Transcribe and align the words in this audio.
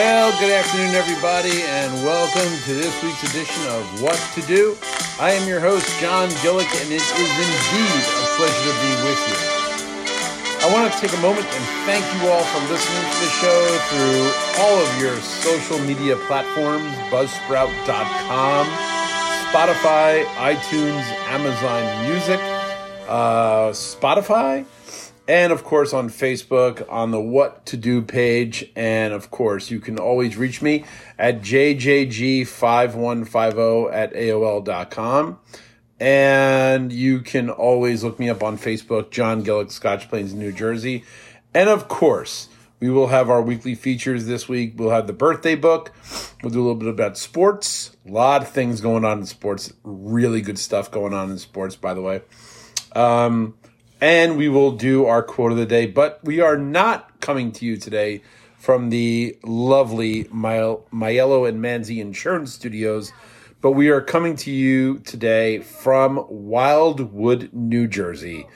Well, 0.00 0.32
good 0.40 0.50
afternoon, 0.50 0.94
everybody, 0.94 1.60
and 1.60 1.92
welcome 2.02 2.48
to 2.64 2.72
this 2.72 2.88
week's 3.04 3.20
edition 3.20 3.60
of 3.68 4.00
What 4.00 4.16
to 4.32 4.40
Do. 4.48 4.74
I 5.20 5.32
am 5.32 5.46
your 5.46 5.60
host, 5.60 5.84
John 6.00 6.30
Gillick, 6.40 6.72
and 6.80 6.88
it 6.88 7.04
is 7.04 7.32
indeed 7.36 8.00
a 8.08 8.26
pleasure 8.40 8.64
to 8.64 8.76
be 8.80 8.92
with 9.04 9.20
you. 9.28 9.36
I 10.64 10.72
want 10.72 10.90
to 10.90 10.98
take 10.98 11.12
a 11.12 11.20
moment 11.20 11.44
and 11.44 11.64
thank 11.84 12.00
you 12.16 12.30
all 12.32 12.40
for 12.48 12.60
listening 12.72 13.04
to 13.12 13.18
the 13.20 13.32
show 13.44 13.60
through 13.92 14.24
all 14.64 14.80
of 14.80 14.88
your 15.02 15.20
social 15.20 15.78
media 15.84 16.16
platforms 16.24 16.96
buzzsprout.com, 17.12 18.64
Spotify, 19.52 20.24
iTunes, 20.40 21.04
Amazon 21.28 22.08
Music, 22.08 22.40
uh, 23.06 23.68
Spotify 23.76 24.64
and 25.30 25.52
of 25.52 25.62
course 25.62 25.92
on 25.92 26.08
Facebook 26.08 26.84
on 26.90 27.12
the 27.12 27.20
What 27.20 27.64
to 27.66 27.76
Do 27.76 28.02
page. 28.02 28.68
And 28.74 29.14
of 29.14 29.30
course, 29.30 29.70
you 29.70 29.78
can 29.78 29.96
always 29.96 30.36
reach 30.36 30.60
me 30.60 30.84
at 31.16 31.40
jjg5150 31.40 33.92
at 33.92 34.12
AOL.com. 34.12 35.38
And 36.00 36.92
you 36.92 37.20
can 37.20 37.48
always 37.48 38.02
look 38.02 38.18
me 38.18 38.28
up 38.28 38.42
on 38.42 38.58
Facebook, 38.58 39.10
John 39.10 39.44
Gillick, 39.44 39.70
Scotch 39.70 40.08
Plains, 40.08 40.34
New 40.34 40.50
Jersey. 40.50 41.04
And 41.54 41.68
of 41.68 41.86
course, 41.86 42.48
we 42.80 42.90
will 42.90 43.06
have 43.08 43.30
our 43.30 43.40
weekly 43.40 43.76
features 43.76 44.26
this 44.26 44.48
week. 44.48 44.72
We'll 44.76 44.90
have 44.90 45.06
the 45.06 45.12
birthday 45.12 45.54
book. 45.54 45.92
We'll 46.42 46.50
do 46.50 46.58
a 46.58 46.64
little 46.64 46.74
bit 46.74 46.88
about 46.88 47.16
sports. 47.16 47.96
A 48.04 48.10
lot 48.10 48.42
of 48.42 48.48
things 48.48 48.80
going 48.80 49.04
on 49.04 49.20
in 49.20 49.26
sports. 49.26 49.72
Really 49.84 50.40
good 50.40 50.58
stuff 50.58 50.90
going 50.90 51.14
on 51.14 51.30
in 51.30 51.38
sports, 51.38 51.76
by 51.76 51.94
the 51.94 52.02
way. 52.02 52.22
Um, 52.96 53.54
and 54.00 54.36
we 54.36 54.48
will 54.48 54.72
do 54.72 55.06
our 55.06 55.22
quote 55.22 55.52
of 55.52 55.58
the 55.58 55.66
day. 55.66 55.86
But 55.86 56.20
we 56.24 56.40
are 56.40 56.56
not 56.56 57.20
coming 57.20 57.52
to 57.52 57.64
you 57.64 57.76
today 57.76 58.22
from 58.56 58.90
the 58.90 59.38
lovely 59.42 60.24
Maiello 60.24 61.48
and 61.48 61.62
Manzi 61.62 61.98
Insurance 61.98 62.52
Studios, 62.52 63.12
but 63.60 63.72
we 63.72 63.88
are 63.88 64.00
coming 64.00 64.36
to 64.36 64.50
you 64.50 64.98
today 65.00 65.60
from 65.60 66.24
Wildwood, 66.28 67.50
New 67.52 67.86
Jersey, 67.86 68.46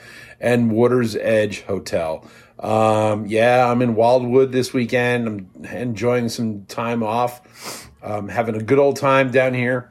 and 0.40 0.70
Water's 0.70 1.16
Edge 1.16 1.62
Hotel. 1.62 2.26
Um, 2.58 3.26
yeah, 3.26 3.70
I'm 3.70 3.82
in 3.82 3.94
Wildwood 3.94 4.52
this 4.52 4.72
weekend. 4.72 5.26
I'm 5.26 5.64
enjoying 5.64 6.28
some 6.28 6.64
time 6.66 7.02
off, 7.02 7.90
um, 8.02 8.28
having 8.28 8.54
a 8.54 8.62
good 8.62 8.78
old 8.78 8.96
time 8.96 9.30
down 9.30 9.54
here. 9.54 9.90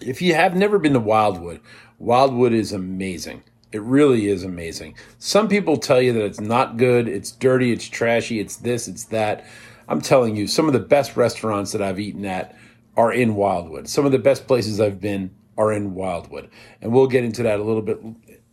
If 0.00 0.20
you 0.22 0.34
have 0.34 0.54
never 0.54 0.78
been 0.78 0.92
to 0.92 1.00
Wildwood, 1.00 1.60
Wildwood 1.98 2.52
is 2.52 2.72
amazing. 2.72 3.42
It 3.74 3.82
really 3.82 4.28
is 4.28 4.44
amazing. 4.44 4.94
Some 5.18 5.48
people 5.48 5.76
tell 5.76 6.00
you 6.00 6.12
that 6.12 6.24
it's 6.24 6.38
not 6.38 6.76
good, 6.76 7.08
it's 7.08 7.32
dirty, 7.32 7.72
it's 7.72 7.88
trashy, 7.88 8.38
it's 8.38 8.54
this, 8.54 8.86
it's 8.86 9.06
that. 9.06 9.44
I'm 9.88 10.00
telling 10.00 10.36
you, 10.36 10.46
some 10.46 10.68
of 10.68 10.72
the 10.72 10.78
best 10.78 11.16
restaurants 11.16 11.72
that 11.72 11.82
I've 11.82 11.98
eaten 11.98 12.24
at 12.24 12.56
are 12.96 13.12
in 13.12 13.34
Wildwood. 13.34 13.88
Some 13.88 14.06
of 14.06 14.12
the 14.12 14.18
best 14.20 14.46
places 14.46 14.80
I've 14.80 15.00
been 15.00 15.34
are 15.58 15.72
in 15.72 15.96
Wildwood. 15.96 16.50
And 16.80 16.92
we'll 16.92 17.08
get 17.08 17.24
into 17.24 17.42
that 17.42 17.58
a 17.58 17.64
little 17.64 17.82
bit 17.82 18.00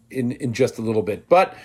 in, 0.09 0.31
in 0.31 0.53
just 0.53 0.79
a 0.79 0.81
little 0.81 1.03
bit. 1.03 1.29
But, 1.29 1.55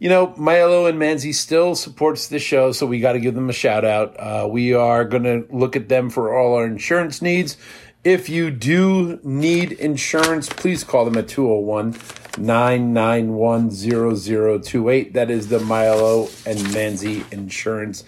you 0.00 0.08
know, 0.08 0.34
Maiello 0.36 0.88
and 0.88 0.98
Manzi 1.00 1.32
still 1.32 1.76
supports 1.76 2.26
the 2.26 2.40
show, 2.40 2.72
so 2.72 2.84
we 2.84 2.98
got 2.98 3.12
to 3.12 3.20
give 3.20 3.36
them 3.36 3.48
a 3.48 3.52
shout 3.52 3.84
out. 3.84 4.18
Uh, 4.18 4.48
we 4.50 4.74
are 4.74 5.04
going 5.04 5.22
to 5.22 5.46
look 5.54 5.76
at 5.76 5.88
them 5.88 6.10
for 6.10 6.36
all 6.36 6.56
our 6.56 6.66
insurance 6.66 7.22
needs. 7.22 7.58
If 8.02 8.28
you 8.28 8.50
do 8.50 9.20
need 9.22 9.70
insurance, 9.70 10.48
please 10.48 10.82
call 10.82 11.04
them 11.04 11.16
at 11.16 11.28
201 11.28 11.94
991 12.38 13.70
0028. 13.70 15.14
That 15.14 15.30
is 15.30 15.48
the 15.48 15.58
Maiello 15.58 16.46
and 16.46 16.58
Manzi 16.58 17.30
Insurance 17.32 18.02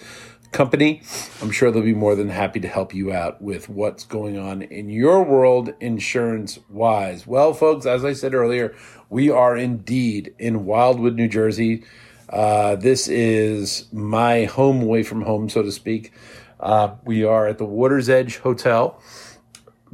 Company. 0.50 1.02
I'm 1.40 1.50
sure 1.50 1.70
they'll 1.70 1.82
be 1.82 1.94
more 1.94 2.16
than 2.16 2.30
happy 2.30 2.58
to 2.60 2.68
help 2.68 2.92
you 2.92 3.12
out 3.12 3.40
with 3.40 3.68
what's 3.68 4.04
going 4.04 4.36
on 4.38 4.62
in 4.62 4.88
your 4.88 5.22
world 5.22 5.74
insurance 5.80 6.58
wise. 6.68 7.26
Well, 7.26 7.54
folks, 7.54 7.86
as 7.86 8.04
I 8.04 8.14
said 8.14 8.34
earlier, 8.34 8.74
we 9.08 9.30
are 9.30 9.56
indeed 9.56 10.34
in 10.38 10.64
Wildwood, 10.64 11.14
New 11.14 11.28
Jersey. 11.28 11.84
Uh, 12.28 12.74
this 12.76 13.06
is 13.06 13.86
my 13.92 14.44
home 14.44 14.82
away 14.82 15.04
from 15.04 15.22
home, 15.22 15.48
so 15.48 15.62
to 15.62 15.70
speak. 15.70 16.12
Uh, 16.58 16.96
we 17.04 17.22
are 17.22 17.46
at 17.46 17.58
the 17.58 17.64
Water's 17.64 18.08
Edge 18.08 18.38
Hotel. 18.38 19.00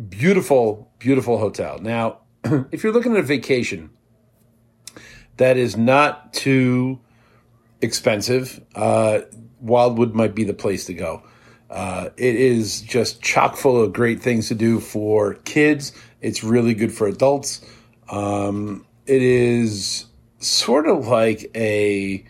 Beautiful, 0.09 0.91
beautiful 0.99 1.39
hotel. 1.39 1.79
Now, 1.81 2.21
if 2.71 2.83
you're 2.83 2.93
looking 2.93 3.13
at 3.13 3.19
a 3.19 3.23
vacation, 3.23 3.91
that 5.37 5.57
is 5.57 5.77
not 5.77 6.33
too 6.33 7.01
expensive, 7.81 8.61
uh, 8.75 9.21
Wildwood 9.61 10.15
might 10.15 10.35
be 10.35 10.45
the 10.45 10.55
place 10.55 10.87
to 10.87 10.95
go. 10.95 11.23
Uh, 11.71 12.11
it 12.17 12.35
is 12.35 12.83
just 12.83 13.23
chock 13.23 13.57
full 13.57 13.81
of 13.83 13.93
great 13.93 14.21
things 14.21 14.49
to 14.49 14.55
do 14.55 14.79
for 14.79 15.35
kids. 15.45 15.93
It's 16.21 16.45
really 16.45 16.75
good 16.75 16.93
for 16.93 17.07
adults. 17.07 17.65
Um, 18.11 18.85
it 19.07 19.23
is 19.23 20.05
sort 20.39 20.87
of 20.87 21.09
like 21.09 21.51
a 21.55 22.25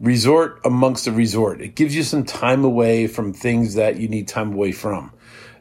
resort 0.00 0.60
amongst 0.64 1.06
a 1.06 1.12
resort. 1.12 1.60
It 1.60 1.74
gives 1.74 1.94
you 1.94 2.02
some 2.02 2.24
time 2.24 2.64
away 2.64 3.06
from 3.06 3.32
things 3.32 3.74
that 3.74 3.98
you 3.98 4.08
need 4.08 4.26
time 4.26 4.54
away 4.54 4.72
from. 4.72 5.12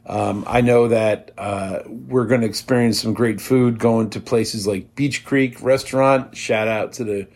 Um, 0.10 0.44
I 0.48 0.62
know 0.62 0.88
that 0.88 1.32
uh, 1.38 1.82
we're 1.86 2.26
going 2.26 2.42
to 2.42 2.48
experience 2.48 3.00
some 3.00 3.14
great 3.14 3.40
food 3.40 3.78
going 3.78 4.10
to 4.10 4.20
places 4.20 4.66
like 4.66 4.96
Beach 4.96 5.24
Creek 5.24 5.62
Restaurant. 5.62 6.36
Shout 6.36 6.68
out 6.68 6.94
to 6.94 7.04
the 7.04 7.28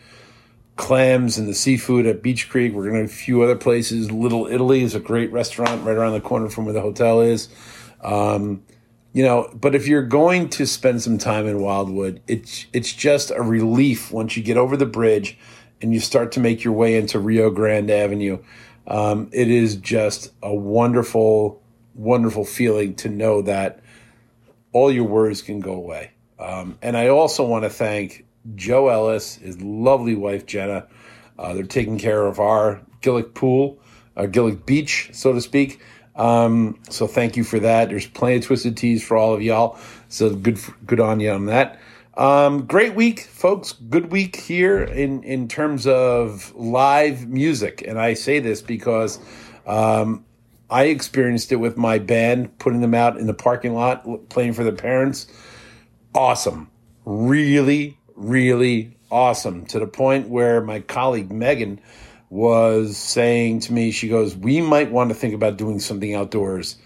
clams 0.75 1.37
and 1.37 1.47
the 1.47 1.53
seafood 1.53 2.07
at 2.07 2.23
Beach 2.23 2.49
Creek. 2.49 2.73
We're 2.73 2.89
going 2.89 2.95
to 2.95 3.03
a 3.03 3.07
few 3.07 3.43
other 3.43 3.55
places. 3.55 4.11
Little 4.11 4.47
Italy 4.47 4.81
is 4.81 4.95
a 4.95 4.99
great 4.99 5.31
restaurant 5.31 5.85
right 5.85 5.95
around 5.95 6.13
the 6.13 6.21
corner 6.21 6.49
from 6.49 6.65
where 6.65 6.73
the 6.73 6.81
hotel 6.81 7.21
is. 7.21 7.47
Um, 8.01 8.63
you 9.13 9.23
know, 9.23 9.51
but 9.53 9.75
if 9.75 9.87
you're 9.87 10.01
going 10.01 10.49
to 10.49 10.65
spend 10.65 11.03
some 11.03 11.19
time 11.19 11.45
in 11.45 11.61
Wildwood, 11.61 12.21
it's 12.27 12.65
it's 12.73 12.91
just 12.91 13.29
a 13.29 13.43
relief 13.43 14.11
once 14.11 14.35
you 14.35 14.41
get 14.41 14.57
over 14.57 14.75
the 14.75 14.87
bridge 14.87 15.37
and 15.79 15.93
you 15.93 15.99
start 15.99 16.31
to 16.31 16.39
make 16.39 16.63
your 16.63 16.73
way 16.73 16.97
into 16.97 17.19
Rio 17.19 17.51
Grande 17.51 17.91
Avenue. 17.91 18.39
Um, 18.87 19.29
it 19.31 19.49
is 19.49 19.75
just 19.75 20.33
a 20.41 20.53
wonderful 20.53 21.62
wonderful 21.95 22.45
feeling 22.45 22.95
to 22.95 23.09
know 23.09 23.41
that 23.43 23.79
all 24.71 24.91
your 24.91 25.05
worries 25.05 25.41
can 25.41 25.59
go 25.59 25.73
away. 25.73 26.11
Um, 26.39 26.77
and 26.81 26.97
I 26.97 27.09
also 27.09 27.45
want 27.45 27.63
to 27.63 27.69
thank 27.69 28.25
Joe 28.55 28.89
Ellis, 28.89 29.35
his 29.35 29.61
lovely 29.61 30.15
wife 30.15 30.45
Jenna. 30.45 30.87
Uh, 31.37 31.53
they're 31.53 31.63
taking 31.63 31.97
care 31.97 32.25
of 32.25 32.39
our 32.39 32.81
Gillick 33.01 33.33
pool, 33.33 33.79
our 34.17 34.27
Gillick 34.27 34.65
beach, 34.65 35.09
so 35.13 35.33
to 35.33 35.41
speak. 35.41 35.81
Um, 36.15 36.79
so 36.89 37.07
thank 37.07 37.37
you 37.37 37.43
for 37.43 37.59
that. 37.59 37.89
There's 37.89 38.07
plenty 38.07 38.37
of 38.37 38.45
twisted 38.45 38.77
teas 38.77 39.03
for 39.03 39.17
all 39.17 39.33
of 39.33 39.41
y'all. 39.41 39.79
So 40.09 40.35
good, 40.35 40.59
good 40.85 40.99
on 40.99 41.19
you 41.19 41.31
on 41.31 41.47
that. 41.47 41.79
Um, 42.15 42.65
great 42.65 42.93
week, 42.93 43.21
folks. 43.21 43.71
Good 43.73 44.11
week 44.11 44.35
here 44.35 44.83
in 44.83 45.23
in 45.23 45.47
terms 45.47 45.87
of 45.87 46.53
live 46.55 47.27
music, 47.27 47.83
and 47.87 47.99
I 47.99 48.13
say 48.13 48.37
this 48.39 48.61
because 48.61 49.19
um, 49.65 50.23
I 50.73 50.85
experienced 50.85 51.51
it 51.51 51.57
with 51.57 51.77
my 51.77 51.99
band, 51.99 52.57
putting 52.57 52.81
them 52.81 52.95
out 52.95 53.17
in 53.17 53.27
the 53.27 53.33
parking 53.35 53.75
lot, 53.75 54.29
playing 54.29 54.53
for 54.53 54.63
the 54.63 54.71
parents. 54.71 55.27
Awesome. 56.15 56.71
Really, 57.05 57.99
really 58.15 58.97
awesome. 59.11 59.67
To 59.67 59.77
the 59.77 59.85
point 59.85 60.29
where 60.29 60.61
my 60.61 60.79
colleague 60.79 61.31
Megan 61.31 61.79
was 62.31 62.97
saying 62.97 63.59
to 63.59 63.73
me, 63.73 63.91
she 63.91 64.07
goes, 64.07 64.35
We 64.35 64.61
might 64.61 64.91
want 64.91 65.11
to 65.11 65.15
think 65.15 65.35
about 65.35 65.57
doing 65.57 65.79
something 65.79 66.15
outdoors. 66.15 66.77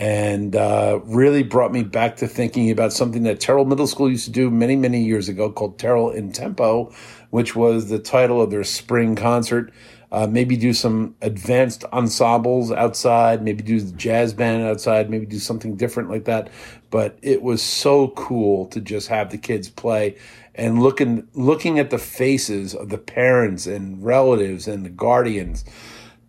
And 0.00 0.56
uh, 0.56 0.98
really 1.04 1.44
brought 1.44 1.70
me 1.70 1.84
back 1.84 2.16
to 2.16 2.26
thinking 2.26 2.72
about 2.72 2.92
something 2.92 3.22
that 3.22 3.38
Terrill 3.38 3.66
Middle 3.66 3.86
School 3.86 4.10
used 4.10 4.24
to 4.24 4.32
do 4.32 4.50
many, 4.50 4.74
many 4.74 5.04
years 5.04 5.28
ago 5.28 5.50
called 5.50 5.78
Terrill 5.78 6.12
in 6.12 6.32
Tempo, 6.32 6.92
which 7.30 7.54
was 7.54 7.88
the 7.88 8.00
title 8.00 8.42
of 8.42 8.50
their 8.50 8.64
spring 8.64 9.14
concert. 9.14 9.72
Uh, 10.10 10.26
maybe 10.26 10.56
do 10.56 10.72
some 10.72 11.14
advanced 11.20 11.84
ensembles 11.92 12.72
outside, 12.72 13.42
maybe 13.42 13.62
do 13.62 13.78
the 13.78 13.92
jazz 13.92 14.32
band 14.32 14.62
outside, 14.62 15.10
maybe 15.10 15.26
do 15.26 15.38
something 15.38 15.76
different 15.76 16.08
like 16.08 16.24
that. 16.24 16.48
But 16.90 17.18
it 17.20 17.42
was 17.42 17.60
so 17.60 18.08
cool 18.08 18.66
to 18.68 18.80
just 18.80 19.08
have 19.08 19.30
the 19.30 19.36
kids 19.36 19.68
play 19.68 20.16
and 20.54 20.82
looking 20.82 21.28
looking 21.34 21.78
at 21.78 21.90
the 21.90 21.98
faces 21.98 22.74
of 22.74 22.88
the 22.88 22.98
parents 22.98 23.66
and 23.66 24.02
relatives 24.02 24.66
and 24.66 24.84
the 24.84 24.90
guardians, 24.90 25.64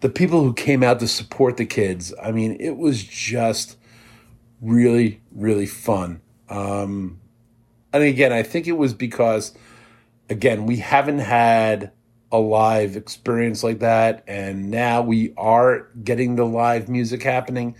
the 0.01 0.09
people 0.09 0.43
who 0.43 0.53
came 0.53 0.83
out 0.83 0.99
to 0.99 1.07
support 1.07 1.55
the 1.55 1.65
kids. 1.65 2.13
I 2.21 2.31
mean, 2.31 2.57
it 2.59 2.77
was 2.77 3.01
just 3.01 3.77
really, 4.61 5.21
really 5.31 5.65
fun. 5.65 6.21
Um, 6.49 7.19
and 7.93 8.03
again, 8.03 8.33
I 8.33 8.43
think 8.43 8.67
it 8.67 8.73
was 8.73 8.93
because, 8.93 9.53
again, 10.29 10.65
we 10.65 10.77
haven't 10.77 11.19
had 11.19 11.91
a 12.31 12.37
live 12.37 12.95
experience 12.95 13.63
like 13.63 13.79
that. 13.79 14.23
And 14.27 14.69
now 14.69 15.01
we 15.01 15.33
are 15.37 15.87
getting 16.03 16.35
the 16.35 16.45
live 16.45 16.89
music 16.89 17.23
happening. 17.23 17.75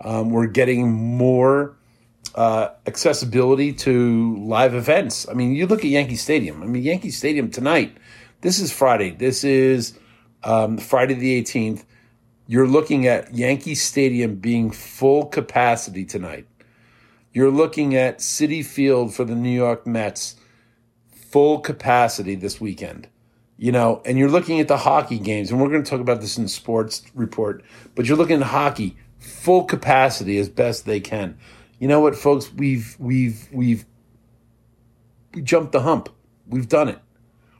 Um, 0.00 0.30
we're 0.30 0.46
getting 0.46 0.92
more 0.92 1.76
uh, 2.34 2.70
accessibility 2.86 3.72
to 3.72 4.36
live 4.38 4.74
events. 4.74 5.28
I 5.28 5.34
mean, 5.34 5.52
you 5.52 5.66
look 5.66 5.80
at 5.80 5.90
Yankee 5.90 6.16
Stadium. 6.16 6.62
I 6.62 6.66
mean, 6.66 6.82
Yankee 6.82 7.10
Stadium 7.10 7.50
tonight, 7.50 7.96
this 8.40 8.58
is 8.58 8.72
Friday. 8.72 9.10
This 9.10 9.44
is 9.44 9.98
um, 10.42 10.78
Friday 10.78 11.14
the 11.14 11.42
18th. 11.42 11.84
you're 12.46 12.66
looking 12.66 13.06
at 13.06 13.32
Yankee 13.34 13.74
Stadium 13.74 14.36
being 14.36 14.70
full 14.70 15.26
capacity 15.26 16.04
tonight. 16.04 16.46
You're 17.32 17.50
looking 17.50 17.94
at 17.94 18.18
Citi 18.18 18.64
Field 18.64 19.14
for 19.14 19.24
the 19.24 19.34
New 19.34 19.50
York 19.50 19.86
Mets 19.86 20.36
full 21.12 21.60
capacity 21.60 22.34
this 22.34 22.60
weekend. 22.60 23.08
You 23.62 23.70
know, 23.70 24.02
and 24.04 24.18
you're 24.18 24.28
looking 24.28 24.58
at 24.58 24.66
the 24.66 24.76
hockey 24.76 25.20
games, 25.20 25.52
and 25.52 25.60
we're 25.60 25.68
going 25.68 25.84
to 25.84 25.88
talk 25.88 26.00
about 26.00 26.20
this 26.20 26.36
in 26.36 26.42
the 26.42 26.48
sports 26.48 27.04
report, 27.14 27.62
but 27.94 28.06
you're 28.06 28.16
looking 28.16 28.40
at 28.40 28.48
hockey 28.48 28.96
full 29.20 29.66
capacity 29.66 30.36
as 30.38 30.48
best 30.48 30.84
they 30.84 30.98
can. 30.98 31.38
You 31.78 31.86
know 31.86 32.00
what, 32.00 32.16
folks? 32.16 32.52
We've 32.52 32.96
we've 32.98 33.46
we've 33.52 33.84
we 35.32 35.42
jumped 35.42 35.70
the 35.70 35.82
hump. 35.82 36.08
We've 36.48 36.68
done 36.68 36.88
it. 36.88 36.98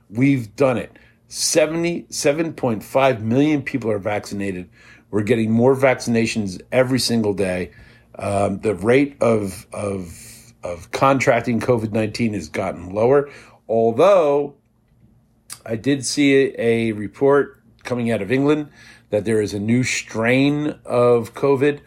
We've 0.09 0.53
done 0.57 0.77
it. 0.77 0.91
77.5 1.29 3.21
million 3.21 3.61
people 3.61 3.89
are 3.89 3.97
vaccinated. 3.97 4.69
We're 5.09 5.23
getting 5.23 5.51
more 5.51 5.73
vaccinations 5.73 6.61
every 6.69 6.99
single 6.99 7.33
day. 7.33 7.71
Um, 8.19 8.59
the 8.59 8.75
rate 8.75 9.15
of, 9.21 9.65
of, 9.71 10.53
of 10.63 10.91
contracting 10.91 11.61
COVID 11.61 11.93
19 11.93 12.33
has 12.33 12.49
gotten 12.49 12.89
lower, 12.89 13.29
although 13.69 14.57
I 15.65 15.75
did 15.75 16.05
see 16.05 16.53
a, 16.57 16.91
report 16.91 17.61
coming 17.83 18.11
out 18.11 18.21
of 18.21 18.31
England 18.31 18.69
that 19.09 19.25
there 19.25 19.41
is 19.41 19.53
a 19.53 19.59
new 19.59 19.83
strain 19.83 20.75
of 20.85 21.33
COVID. 21.33 21.81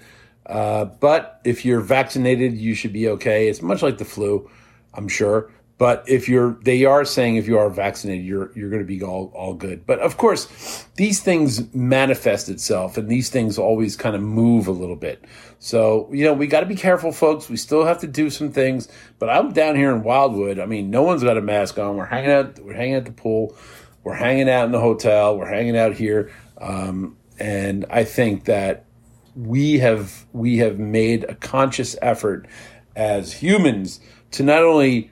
Uh, 0.45 0.85
but 0.85 1.41
if 1.45 1.65
you're 1.65 1.81
vaccinated, 1.81 2.55
you 2.55 2.75
should 2.75 2.93
be 2.93 3.09
okay. 3.09 3.49
It's 3.49 3.63
much 3.63 3.83
like 3.83 3.99
the 3.99 4.05
flu, 4.05 4.49
I'm 4.95 5.09
sure. 5.09 5.51
But 5.79 6.05
if 6.09 6.27
you're, 6.27 6.59
they 6.63 6.87
are 6.87 7.05
saying 7.05 7.37
if 7.37 7.47
you 7.47 7.59
are 7.59 7.69
vaccinated, 7.69 8.25
you're 8.25 8.51
you're 8.57 8.71
going 8.71 8.81
to 8.81 8.87
be 8.87 9.03
all 9.03 9.31
all 9.35 9.53
good. 9.53 9.85
But 9.85 9.99
of 9.99 10.17
course, 10.17 10.87
these 10.97 11.21
things 11.21 11.73
manifest 11.75 12.49
itself, 12.49 12.97
and 12.97 13.11
these 13.11 13.29
things 13.29 13.59
always 13.59 13.95
kind 13.95 14.17
of 14.17 14.23
move 14.23 14.69
a 14.69 14.73
little 14.73 14.97
bit. 14.97 15.25
So 15.59 16.09
you 16.13 16.25
know, 16.25 16.33
we 16.33 16.47
got 16.47 16.61
to 16.61 16.67
be 16.67 16.77
careful, 16.77 17.13
folks. 17.13 17.51
We 17.51 17.59
still 17.59 17.85
have 17.85 17.99
to 18.01 18.07
do 18.07 18.31
some 18.31 18.53
things. 18.53 18.89
But 19.19 19.29
I'm 19.29 19.53
down 19.53 19.77
here 19.77 19.95
in 19.95 20.03
Wildwood. 20.03 20.59
I 20.59 20.65
mean, 20.65 20.91
no 20.91 21.03
one's 21.03 21.23
got 21.23 21.37
a 21.37 21.43
mask 21.43 21.79
on. 21.79 21.97
We're 21.97 22.07
hanging 22.07 22.31
out. 22.31 22.59
We're 22.59 22.73
hanging 22.73 22.95
at 22.95 23.05
the 23.05 23.13
pool. 23.13 23.55
We're 24.03 24.15
hanging 24.15 24.49
out 24.49 24.65
in 24.65 24.73
the 24.73 24.81
hotel. 24.81 25.37
We're 25.37 25.51
hanging 25.51 25.77
out 25.77 25.93
here. 25.93 26.33
Um, 26.59 27.19
and 27.39 27.85
I 27.91 28.05
think 28.05 28.45
that 28.45 28.87
we 29.35 29.79
have 29.81 30.25
we 30.33 30.57
have 30.59 30.79
made 30.79 31.25
a 31.25 31.35
conscious 31.35 31.97
effort 32.01 32.47
as 32.95 33.35
humans 33.35 34.01
to 34.31 34.43
not 34.43 34.63
only 34.63 35.11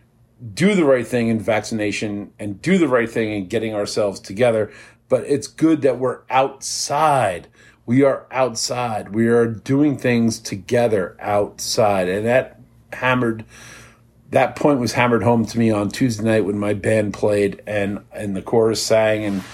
do 0.52 0.74
the 0.74 0.84
right 0.84 1.06
thing 1.06 1.28
in 1.28 1.38
vaccination 1.40 2.32
and 2.38 2.60
do 2.60 2.76
the 2.76 2.88
right 2.88 3.08
thing 3.08 3.32
in 3.32 3.46
getting 3.46 3.74
ourselves 3.74 4.20
together. 4.20 4.72
But 5.08 5.24
it's 5.24 5.46
good 5.46 5.82
that 5.82 5.98
we're 5.98 6.20
outside. 6.28 7.48
We 7.86 8.02
are 8.02 8.26
outside. 8.30 9.14
We 9.14 9.28
are 9.28 9.46
doing 9.46 9.96
things 9.96 10.38
together 10.38 11.16
outside. 11.20 12.08
And 12.08 12.26
that 12.26 12.60
hammered, 12.92 13.44
that 14.30 14.56
point 14.56 14.80
was 14.80 14.92
hammered 14.92 15.22
home 15.22 15.46
to 15.46 15.58
me 15.58 15.70
on 15.70 15.90
Tuesday 15.90 16.24
night 16.24 16.44
when 16.44 16.58
my 16.58 16.74
band 16.74 17.14
played 17.14 17.62
and, 17.66 18.04
and 18.12 18.34
the 18.34 18.42
chorus 18.42 18.82
sang. 18.82 19.24
And 19.24 19.44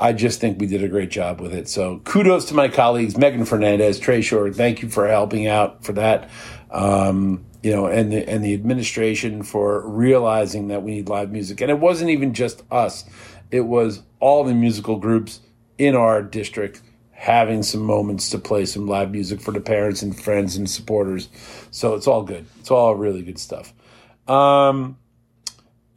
I 0.00 0.12
just 0.12 0.40
think 0.40 0.60
we 0.60 0.66
did 0.66 0.84
a 0.84 0.88
great 0.88 1.10
job 1.10 1.40
with 1.40 1.52
it. 1.52 1.68
So 1.68 1.98
kudos 2.04 2.46
to 2.46 2.54
my 2.54 2.68
colleagues, 2.68 3.16
Megan 3.16 3.44
Fernandez, 3.44 3.98
Trey 3.98 4.20
Short. 4.22 4.54
Thank 4.54 4.82
you 4.82 4.88
for 4.88 5.08
helping 5.08 5.46
out 5.46 5.84
for 5.84 5.92
that. 5.94 6.30
Um, 6.70 7.44
you 7.62 7.72
know, 7.72 7.86
and 7.86 8.12
the 8.12 8.28
and 8.28 8.44
the 8.44 8.54
administration 8.54 9.42
for 9.42 9.86
realizing 9.88 10.68
that 10.68 10.82
we 10.82 10.92
need 10.92 11.08
live 11.08 11.30
music. 11.30 11.60
And 11.60 11.70
it 11.70 11.78
wasn't 11.78 12.10
even 12.10 12.34
just 12.34 12.62
us; 12.70 13.04
it 13.50 13.62
was 13.62 14.02
all 14.18 14.44
the 14.44 14.54
musical 14.54 14.96
groups 14.96 15.40
in 15.78 15.94
our 15.94 16.22
district 16.22 16.82
having 17.12 17.62
some 17.62 17.82
moments 17.82 18.30
to 18.30 18.38
play 18.38 18.64
some 18.64 18.86
live 18.86 19.10
music 19.10 19.42
for 19.42 19.52
the 19.52 19.60
parents 19.60 20.00
and 20.00 20.18
friends 20.18 20.56
and 20.56 20.68
supporters. 20.70 21.28
So 21.70 21.94
it's 21.94 22.06
all 22.06 22.22
good. 22.22 22.46
It's 22.60 22.70
all 22.70 22.94
really 22.94 23.22
good 23.22 23.38
stuff. 23.38 23.74
Um, 24.26 24.96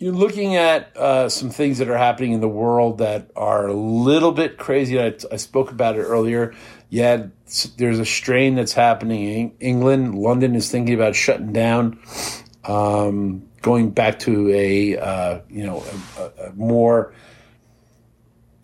you're 0.03 0.13
looking 0.13 0.55
at 0.55 0.95
uh, 0.97 1.29
some 1.29 1.50
things 1.50 1.77
that 1.77 1.89
are 1.89 1.97
happening 1.97 2.33
in 2.33 2.41
the 2.41 2.47
world 2.47 2.97
that 2.97 3.31
are 3.35 3.67
a 3.67 3.73
little 3.73 4.31
bit 4.31 4.57
crazy. 4.57 5.00
I, 5.00 5.15
I 5.31 5.38
spoke 5.38 5.71
about 5.71 5.95
it 5.95 6.01
earlier 6.01 6.53
yeah, 6.94 7.25
there's 7.77 7.97
a 7.97 8.05
strain 8.05 8.53
that's 8.53 8.73
happening 8.73 9.23
in 9.23 9.51
England. 9.59 10.13
London 10.13 10.53
is 10.53 10.69
thinking 10.69 10.94
about 10.94 11.15
shutting 11.15 11.51
down, 11.51 12.00
um, 12.65 13.50
going 13.63 13.89
back 13.89 14.19
to 14.19 14.51
a 14.51 14.97
uh, 14.97 15.39
you 15.50 15.65
know 15.65 15.83
a, 16.19 16.50
a 16.50 16.53
more 16.53 17.11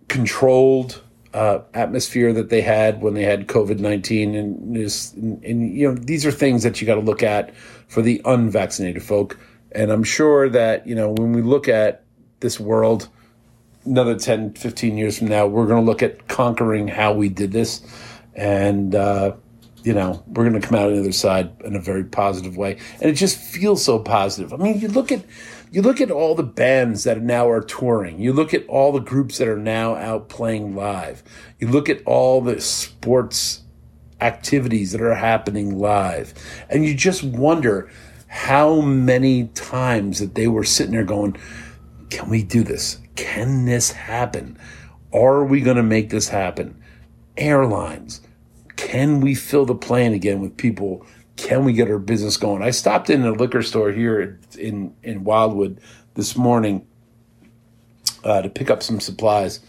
controlled 0.10 1.02
uh, 1.34 1.62
atmosphere 1.74 2.32
that 2.34 2.52
they 2.52 2.62
had 2.62 3.02
when 3.02 3.16
they 3.16 3.24
had 3.24 3.48
COVID 3.48 3.80
nineteen, 3.80 4.36
and, 4.36 4.78
and, 4.78 5.44
and 5.44 5.76
you 5.76 5.88
know 5.88 5.96
these 5.96 6.24
are 6.24 6.32
things 6.32 6.62
that 6.62 6.80
you 6.80 6.86
got 6.86 6.96
to 6.96 7.02
look 7.02 7.24
at 7.24 7.56
for 7.88 8.04
the 8.04 8.22
unvaccinated 8.26 9.02
folk. 9.02 9.40
And 9.72 9.92
I'm 9.92 10.04
sure 10.04 10.50
that 10.50 10.88
you 10.88 10.96
know 10.96 11.12
when 11.12 11.34
we 11.34 11.42
look 11.42 11.68
at 11.68 12.04
this 12.40 12.60
world 12.60 13.10
another 13.86 14.18
10 14.18 14.54
15 14.54 14.98
years 14.98 15.18
from 15.18 15.28
now 15.28 15.48
we're 15.48 15.66
going 15.66 15.84
to 15.84 15.86
look 15.86 16.04
at 16.04 16.28
conquering 16.28 16.88
how 16.88 17.14
we 17.14 17.30
did 17.30 17.52
this. 17.52 17.82
And 18.36 18.96
uh, 18.96 19.36
you 19.84 19.94
know 19.94 20.24
we're 20.28 20.50
going 20.50 20.60
to 20.60 20.68
come 20.68 20.78
out 20.78 20.88
on 20.88 20.94
the 20.94 21.00
other 21.00 21.12
side 21.12 21.52
in 21.64 21.76
a 21.76 21.80
very 21.80 22.04
positive 22.04 22.58
way. 22.58 22.78
And 23.02 23.10
it 23.10 23.14
just 23.14 23.38
feels 23.38 23.84
so 23.84 24.00
positive. 24.00 24.54
I 24.54 24.58
mean 24.58 24.80
you 24.80 24.88
look 24.88 25.12
at 25.12 25.24
you 25.72 25.84
look 25.84 26.02
at 26.02 26.10
all 26.10 26.34
the 26.34 26.44
bands 26.44 27.04
that 27.04 27.22
now 27.22 27.48
are 27.50 27.62
touring. 27.62 28.20
You 28.20 28.34
look 28.34 28.54
at 28.56 28.66
all 28.68 28.92
the 28.92 29.00
groups 29.00 29.38
that 29.38 29.48
are 29.48 29.58
now 29.58 29.96
out 29.96 30.28
playing 30.28 30.76
live. 30.76 31.24
You 31.60 31.68
look 31.68 31.90
at 31.90 32.02
all 32.06 32.42
the 32.42 32.60
sports 32.60 33.62
activities 34.22 34.92
that 34.92 35.02
are 35.02 35.16
happening 35.16 35.78
live. 35.78 36.34
And 36.70 36.86
you 36.86 36.96
just 36.96 37.24
wonder 37.24 37.90
how 38.30 38.80
many 38.82 39.48
times 39.50 40.20
that 40.20 40.36
they 40.36 40.48
were 40.48 40.64
sitting 40.64 40.94
there 40.94 41.04
going 41.04 41.36
can 42.10 42.30
we 42.30 42.42
do 42.42 42.64
this 42.64 43.00
can 43.16 43.66
this 43.66 43.92
happen 43.92 44.58
are 45.12 45.44
we 45.44 45.62
going 45.62 45.78
to 45.78 45.84
make 45.84 46.10
this 46.10 46.30
happen 46.30 46.82
airlines 47.38 48.22
can 48.80 49.20
we 49.20 49.36
fill 49.36 49.66
the 49.66 49.76
plane 49.76 50.14
again 50.14 50.40
with 50.40 50.56
people? 50.56 51.06
Can 51.36 51.66
we 51.66 51.74
get 51.74 51.92
our 51.92 52.00
business 52.00 52.38
going? 52.38 52.64
I 52.64 52.72
stopped 52.72 53.10
in 53.10 53.26
a 53.26 53.32
liquor 53.34 53.62
store 53.62 53.92
here 53.92 54.40
in 54.58 54.96
in 55.04 55.26
Wildwood 55.26 55.82
this 56.14 56.38
morning 56.38 56.88
uh, 58.24 58.42
to 58.42 58.48
pick 58.48 58.70
up 58.70 58.82
some 58.82 59.02
supplies. 59.02 59.60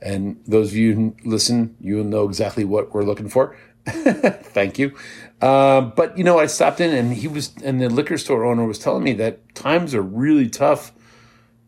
And 0.00 0.42
those 0.46 0.70
of 0.70 0.76
you 0.76 0.94
who 0.94 1.16
listen, 1.26 1.76
you 1.78 1.96
will 1.96 2.04
know 2.04 2.26
exactly 2.26 2.64
what 2.64 2.94
we're 2.94 3.04
looking 3.04 3.28
for. 3.28 3.54
Thank 3.86 4.78
you. 4.78 4.96
Uh, 5.40 5.80
but 5.80 6.16
you 6.16 6.24
know, 6.24 6.38
I 6.38 6.46
stopped 6.46 6.80
in, 6.80 6.94
and 6.94 7.12
he 7.12 7.28
was, 7.28 7.54
and 7.62 7.80
the 7.80 7.88
liquor 7.88 8.18
store 8.18 8.44
owner 8.44 8.64
was 8.64 8.78
telling 8.78 9.04
me 9.04 9.12
that 9.14 9.54
times 9.54 9.94
are 9.94 10.02
really 10.02 10.48
tough 10.48 10.92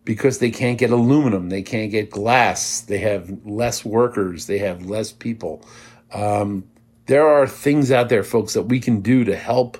because 0.04 0.38
they 0.38 0.50
can't 0.50 0.78
get 0.78 0.90
aluminum, 0.90 1.48
they 1.50 1.62
can't 1.62 1.90
get 1.90 2.10
glass, 2.10 2.80
they 2.80 2.98
have 2.98 3.44
less 3.44 3.84
workers, 3.84 4.46
they 4.46 4.58
have 4.58 4.86
less 4.86 5.12
people. 5.12 5.66
Um, 6.12 6.64
there 7.06 7.26
are 7.26 7.46
things 7.46 7.90
out 7.90 8.08
there, 8.08 8.22
folks, 8.22 8.54
that 8.54 8.62
we 8.62 8.80
can 8.80 9.00
do 9.00 9.24
to 9.24 9.36
help 9.36 9.78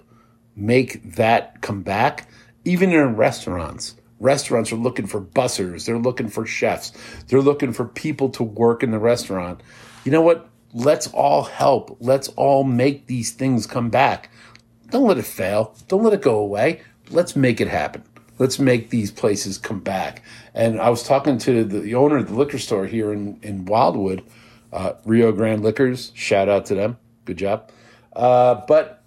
make 0.57 1.14
that 1.14 1.62
come 1.62 1.83
back, 1.83 2.28
even 2.64 2.90
in 2.93 3.16
restaurants. 3.16 3.95
Restaurants 4.19 4.73
are 4.73 4.76
looking 4.76 5.07
for 5.07 5.21
bussers, 5.21 5.87
they're 5.87 5.99
looking 5.99 6.28
for 6.28 6.45
chefs, 6.45 6.93
they're 7.28 7.40
looking 7.40 7.73
for 7.73 7.85
people 7.85 8.31
to 8.31 8.43
work 8.43 8.83
in 8.83 8.90
the 8.90 8.99
restaurant. 8.99 9.62
You 10.05 10.12
know 10.12 10.23
what? 10.23 10.49
Let's 10.76 11.06
all 11.14 11.45
help. 11.45 11.97
Let's 12.00 12.28
all 12.37 12.62
make 12.62 13.06
these 13.06 13.30
things 13.30 13.66
come 13.66 13.88
back. 13.88 14.30
Don't 14.90 15.06
let 15.06 15.16
it 15.16 15.25
fail. 15.25 15.75
Don't 15.88 16.02
let 16.02 16.12
it 16.12 16.21
go 16.21 16.38
away. 16.38 16.83
Let's 17.09 17.35
make 17.35 17.62
it 17.62 17.68
happen. 17.68 18.02
Let's 18.38 18.59
make 18.59 18.90
these 18.90 19.11
places 19.11 19.56
come 19.56 19.80
back. 19.80 20.23
And 20.52 20.78
I 20.78 20.90
was 20.90 21.02
talking 21.02 21.38
to 21.38 21.64
the 21.64 21.95
owner 21.95 22.18
of 22.18 22.28
the 22.28 22.35
liquor 22.35 22.59
store 22.59 22.85
here 22.85 23.11
in, 23.11 23.38
in 23.40 23.64
Wildwood, 23.64 24.23
uh, 24.71 24.92
Rio 25.06 25.33
Grande 25.33 25.62
Liquors. 25.62 26.12
Shout 26.14 26.50
out 26.50 26.66
to 26.66 26.75
them. 26.75 26.99
Good 27.25 27.38
job. 27.38 27.71
Uh, 28.14 28.56
but 28.68 29.02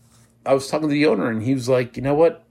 I 0.47 0.55
was 0.55 0.67
talking 0.69 0.87
to 0.87 0.93
the 0.93 1.05
owner, 1.05 1.29
and 1.29 1.43
he 1.43 1.53
was 1.53 1.69
like, 1.69 1.95
you 1.95 2.01
know 2.01 2.15
what? 2.15 2.45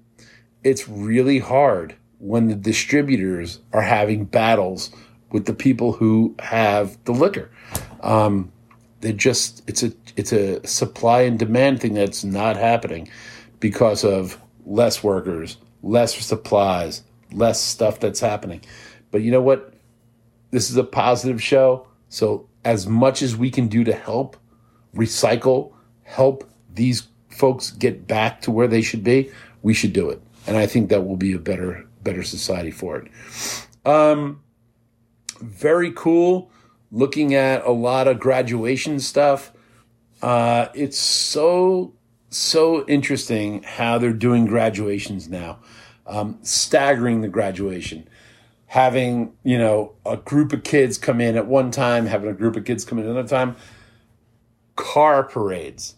It's 0.63 0.89
really 0.89 1.41
hard 1.41 1.97
when 2.21 2.47
the 2.47 2.55
distributors 2.55 3.59
are 3.73 3.83
having 3.83 4.27
battles 4.27 4.93
with 5.33 5.47
the 5.47 5.55
people 5.55 5.95
who 5.95 6.37
have 6.39 7.03
the 7.03 7.13
liquor. 7.13 7.51
Um, 8.01 8.53
they 9.01 9.13
just 9.13 9.63
it's 9.69 9.83
a 9.83 9.93
it's 10.17 10.33
a 10.33 10.67
supply 10.67 11.23
and 11.23 11.39
demand 11.39 11.81
thing 11.81 11.95
that's 11.95 12.25
not 12.25 12.57
happening 12.57 13.09
because 13.61 14.05
of 14.05 14.41
less 14.65 15.03
workers, 15.03 15.57
less 15.83 16.15
supplies, 16.17 17.03
less 17.33 17.61
stuff 17.61 18.01
that's 18.01 18.21
happening. 18.21 18.61
But 19.11 19.23
you 19.23 19.31
know 19.31 19.43
what? 19.43 19.75
This 20.51 20.71
is 20.71 20.77
a 20.77 20.85
positive 20.85 21.43
show. 21.43 21.87
So 22.09 22.49
as 22.65 22.87
much 22.87 23.23
as 23.23 23.37
we 23.37 23.51
can 23.51 23.69
do 23.69 23.85
to 23.85 23.93
help, 23.93 24.37
recycle, 24.95 25.73
help 26.05 26.49
these 26.73 27.09
folks 27.29 27.71
get 27.71 28.07
back 28.07 28.41
to 28.43 28.51
where 28.51 28.67
they 28.67 28.83
should 28.83 29.05
be, 29.05 29.31
we 29.63 29.75
should 29.75 29.93
do 29.93 30.09
it. 30.11 30.23
And 30.47 30.57
I 30.57 30.67
think 30.67 30.89
that 30.89 31.07
will 31.07 31.17
be 31.17 31.33
a 31.33 31.39
better 31.39 31.87
better 32.03 32.23
society 32.23 32.71
for 32.71 32.97
it. 32.97 33.11
Um, 33.87 34.41
very 35.41 35.93
cool. 35.93 36.51
Looking 36.91 37.35
at 37.35 37.65
a 37.65 37.71
lot 37.71 38.09
of 38.09 38.19
graduation 38.19 39.01
stuff. 39.01 39.53
Uh, 40.23 40.69
it's 40.75 40.99
so 40.99 41.93
so 42.31 42.87
interesting 42.87 43.63
how 43.63 43.99
they're 43.99 44.13
doing 44.13 44.45
graduations 44.47 45.29
now, 45.29 45.59
um, 46.07 46.39
staggering 46.43 47.21
the 47.21 47.29
graduation. 47.29 48.09
Having 48.67 49.33
you 49.45 49.59
know 49.59 49.93
a 50.05 50.17
group 50.17 50.53
of 50.53 50.63
kids 50.63 50.99
come 50.99 51.21
in 51.21 51.37
at 51.37 51.47
one 51.47 51.71
time, 51.71 52.07
having 52.07 52.29
a 52.29 52.35
group 52.35 52.57
of 52.57 52.65
kids 52.65 52.85
come 52.85 52.99
in 52.99 53.07
another 53.07 53.29
time. 53.29 53.57
Car 54.77 55.25
parades. 55.25 55.97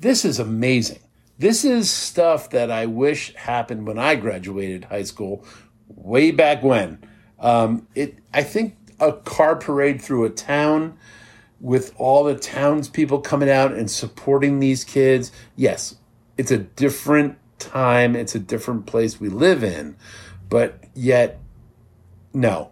This 0.00 0.24
is 0.24 0.38
amazing. 0.38 1.00
This 1.38 1.64
is 1.64 1.88
stuff 1.88 2.50
that 2.50 2.70
I 2.70 2.86
wish 2.86 3.34
happened 3.36 3.86
when 3.86 3.98
I 3.98 4.16
graduated 4.16 4.84
high 4.84 5.04
school, 5.04 5.44
way 5.88 6.32
back 6.32 6.64
when. 6.64 6.98
Um, 7.38 7.86
it, 7.94 8.18
I 8.34 8.42
think 8.42 8.76
a 9.00 9.12
car 9.12 9.56
parade 9.56 10.02
through 10.02 10.24
a 10.24 10.30
town 10.30 10.98
with 11.60 11.92
all 11.96 12.24
the 12.24 12.36
townspeople 12.36 13.20
coming 13.20 13.50
out 13.50 13.72
and 13.72 13.90
supporting 13.90 14.60
these 14.60 14.84
kids. 14.84 15.32
Yes, 15.56 15.96
it's 16.36 16.50
a 16.50 16.58
different 16.58 17.36
time, 17.58 18.14
it's 18.14 18.34
a 18.34 18.38
different 18.40 18.86
place 18.86 19.20
we 19.20 19.28
live 19.28 19.64
in, 19.64 19.96
but 20.48 20.84
yet, 20.94 21.40
no, 22.32 22.70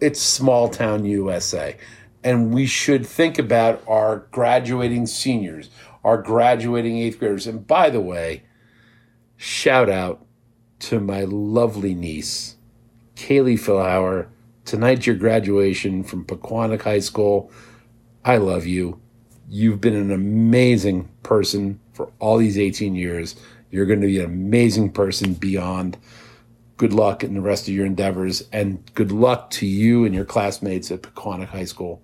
it's 0.00 0.20
small 0.20 0.68
town 0.68 1.04
USA. 1.04 1.76
And 2.24 2.54
we 2.54 2.66
should 2.66 3.04
think 3.04 3.38
about 3.38 3.82
our 3.88 4.28
graduating 4.30 5.06
seniors, 5.06 5.70
our 6.04 6.20
graduating 6.22 6.98
eighth 6.98 7.18
graders. 7.18 7.48
And 7.48 7.66
by 7.66 7.90
the 7.90 8.00
way, 8.00 8.44
shout 9.36 9.90
out 9.90 10.24
to 10.80 11.00
my 11.00 11.22
lovely 11.24 11.94
niece, 11.94 12.56
Kaylee 13.16 13.58
Philhauer. 13.58 14.28
Tonight's 14.64 15.06
your 15.06 15.16
graduation 15.16 16.04
from 16.04 16.24
Pequannock 16.24 16.82
High 16.82 17.00
School. 17.00 17.50
I 18.24 18.36
love 18.36 18.66
you. 18.66 19.00
You've 19.48 19.80
been 19.80 19.96
an 19.96 20.12
amazing 20.12 21.10
person 21.22 21.80
for 21.92 22.12
all 22.18 22.38
these 22.38 22.58
18 22.58 22.94
years. 22.94 23.36
You're 23.70 23.86
going 23.86 24.00
to 24.00 24.06
be 24.06 24.20
an 24.20 24.26
amazing 24.26 24.92
person 24.92 25.34
beyond. 25.34 25.98
Good 26.76 26.92
luck 26.92 27.24
in 27.24 27.34
the 27.34 27.40
rest 27.40 27.68
of 27.68 27.74
your 27.74 27.86
endeavors, 27.86 28.42
and 28.52 28.82
good 28.94 29.12
luck 29.12 29.50
to 29.50 29.66
you 29.66 30.04
and 30.04 30.14
your 30.14 30.24
classmates 30.24 30.90
at 30.90 31.02
Pequannock 31.02 31.48
High 31.48 31.64
School. 31.64 32.02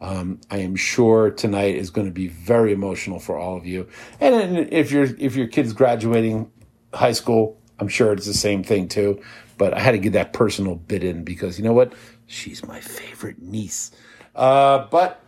Um, 0.00 0.40
I 0.50 0.58
am 0.58 0.76
sure 0.76 1.30
tonight 1.30 1.76
is 1.76 1.90
going 1.90 2.06
to 2.06 2.12
be 2.12 2.28
very 2.28 2.72
emotional 2.72 3.18
for 3.18 3.38
all 3.38 3.56
of 3.56 3.66
you. 3.66 3.86
And 4.18 4.72
if 4.72 4.90
your 4.90 5.04
if 5.18 5.36
your 5.36 5.46
kid's 5.46 5.72
graduating 5.72 6.50
high 6.94 7.12
school, 7.12 7.59
I'm 7.80 7.88
sure 7.88 8.12
it's 8.12 8.26
the 8.26 8.34
same 8.34 8.62
thing 8.62 8.88
too. 8.88 9.20
But 9.58 9.74
I 9.74 9.80
had 9.80 9.92
to 9.92 9.98
get 9.98 10.12
that 10.12 10.32
personal 10.32 10.76
bit 10.76 11.02
in 11.02 11.24
because 11.24 11.58
you 11.58 11.64
know 11.64 11.72
what? 11.72 11.92
She's 12.26 12.64
my 12.66 12.80
favorite 12.80 13.42
niece. 13.42 13.90
Uh, 14.34 14.86
but 14.90 15.20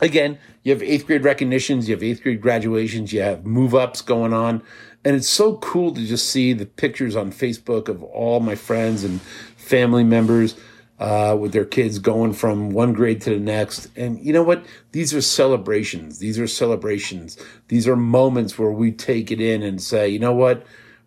again, 0.00 0.38
you 0.62 0.72
have 0.72 0.82
eighth 0.82 1.06
grade 1.06 1.24
recognitions, 1.24 1.88
you 1.88 1.94
have 1.94 2.02
eighth 2.02 2.22
grade 2.22 2.40
graduations, 2.40 3.12
you 3.12 3.20
have 3.20 3.44
move 3.44 3.74
ups 3.74 4.00
going 4.00 4.32
on. 4.32 4.62
And 5.04 5.14
it's 5.14 5.28
so 5.28 5.56
cool 5.58 5.92
to 5.92 6.04
just 6.04 6.30
see 6.30 6.52
the 6.52 6.66
pictures 6.66 7.16
on 7.16 7.30
Facebook 7.30 7.88
of 7.88 8.02
all 8.02 8.40
my 8.40 8.54
friends 8.54 9.04
and 9.04 9.20
family 9.56 10.04
members 10.04 10.56
uh, 10.98 11.36
with 11.38 11.52
their 11.52 11.64
kids 11.64 11.98
going 11.98 12.32
from 12.32 12.70
one 12.70 12.92
grade 12.92 13.20
to 13.22 13.30
the 13.30 13.38
next. 13.38 13.88
And 13.96 14.18
you 14.24 14.32
know 14.32 14.42
what? 14.42 14.64
These 14.92 15.14
are 15.14 15.20
celebrations. 15.20 16.18
These 16.18 16.38
are 16.38 16.46
celebrations. 16.46 17.38
These 17.68 17.86
are 17.86 17.96
moments 17.96 18.58
where 18.58 18.70
we 18.70 18.90
take 18.92 19.30
it 19.30 19.40
in 19.40 19.62
and 19.62 19.80
say, 19.80 20.08
you 20.08 20.18
know 20.18 20.34
what? 20.34 20.66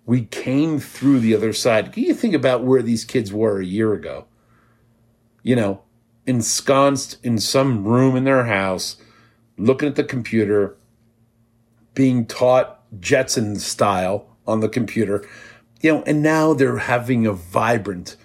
We 0.09 0.23
came 0.23 0.79
through 0.79 1.19
the 1.19 1.35
other 1.35 1.53
side. 1.53 1.93
Can 1.93 2.01
you 2.01 2.15
think 2.15 2.33
about 2.33 2.63
where 2.63 2.81
these 2.81 3.05
kids 3.05 3.31
were 3.31 3.59
a 3.59 3.65
year 3.65 3.93
ago? 3.93 4.25
You 5.43 5.55
know, 5.55 5.83
ensconced 6.25 7.23
in 7.23 7.37
some 7.37 7.85
room 7.85 8.15
in 8.15 8.23
their 8.23 8.45
house, 8.45 8.97
looking 9.55 9.87
at 9.87 9.95
the 9.95 10.03
computer, 10.03 10.75
being 11.93 12.25
taught 12.25 12.81
Jetson 12.99 13.57
style 13.57 14.35
on 14.47 14.61
the 14.61 14.67
computer, 14.67 15.29
you 15.79 15.93
know, 15.93 16.03
and 16.07 16.23
now 16.23 16.55
they're 16.55 16.77
having 16.77 17.27
a 17.27 17.31
vibrant 17.31 18.15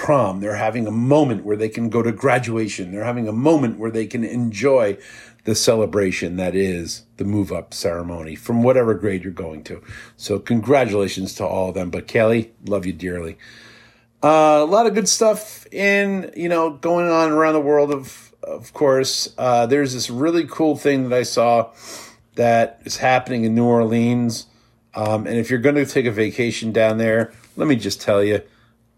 prom. 0.00 0.40
They're 0.40 0.56
having 0.56 0.86
a 0.86 0.90
moment 0.90 1.44
where 1.44 1.58
they 1.58 1.68
can 1.68 1.90
go 1.90 2.00
to 2.00 2.10
graduation. 2.10 2.90
They're 2.90 3.04
having 3.04 3.28
a 3.28 3.32
moment 3.32 3.78
where 3.78 3.90
they 3.90 4.06
can 4.06 4.24
enjoy 4.24 4.96
the 5.44 5.54
celebration 5.54 6.36
that 6.36 6.54
is 6.54 7.02
the 7.18 7.24
move 7.24 7.52
up 7.52 7.74
ceremony 7.74 8.34
from 8.34 8.62
whatever 8.62 8.94
grade 8.94 9.24
you're 9.24 9.32
going 9.32 9.62
to. 9.64 9.82
So, 10.16 10.38
congratulations 10.38 11.34
to 11.34 11.46
all 11.46 11.68
of 11.68 11.74
them. 11.74 11.90
But, 11.90 12.08
Kelly, 12.08 12.52
love 12.64 12.86
you 12.86 12.94
dearly. 12.94 13.36
Uh, 14.22 14.60
a 14.62 14.64
lot 14.64 14.86
of 14.86 14.94
good 14.94 15.08
stuff 15.08 15.66
in 15.70 16.32
you 16.34 16.48
know 16.48 16.70
going 16.70 17.10
on 17.10 17.30
around 17.30 17.52
the 17.52 17.60
world. 17.60 17.90
Of 17.90 18.34
of 18.42 18.72
course, 18.72 19.34
uh, 19.36 19.66
there's 19.66 19.92
this 19.92 20.08
really 20.08 20.46
cool 20.46 20.78
thing 20.78 21.10
that 21.10 21.16
I 21.16 21.24
saw 21.24 21.72
that 22.36 22.80
is 22.86 22.96
happening 22.96 23.44
in 23.44 23.54
New 23.54 23.66
Orleans. 23.66 24.46
Um, 24.94 25.26
and 25.26 25.36
if 25.36 25.50
you're 25.50 25.60
going 25.60 25.74
to 25.74 25.86
take 25.86 26.06
a 26.06 26.10
vacation 26.10 26.72
down 26.72 26.96
there, 26.96 27.32
let 27.56 27.68
me 27.68 27.76
just 27.76 28.00
tell 28.00 28.24
you, 28.24 28.40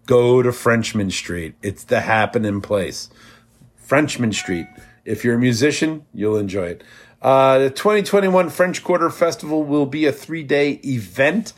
go 0.07 0.43
to 0.43 0.53
Frenchmen 0.53 1.11
Street. 1.11 1.55
It's 1.63 1.85
the 1.85 2.01
happening 2.01 2.61
place. 2.61 3.09
Frenchmen 3.77 4.33
Street. 4.33 4.67
If 5.05 5.25
you're 5.25 5.35
a 5.35 5.39
musician, 5.39 6.07
you'll 6.13 6.37
enjoy 6.37 6.67
it. 6.67 6.85
Uh, 7.21 7.59
the 7.59 7.71
2021 7.71 8.51
French 8.51 8.83
Quarter 8.83 9.11
Festival 9.11 9.63
will 9.63 9.87
be 9.87 10.07
a 10.07 10.13
three 10.13 10.43
day 10.43 10.81
event. 10.85 11.53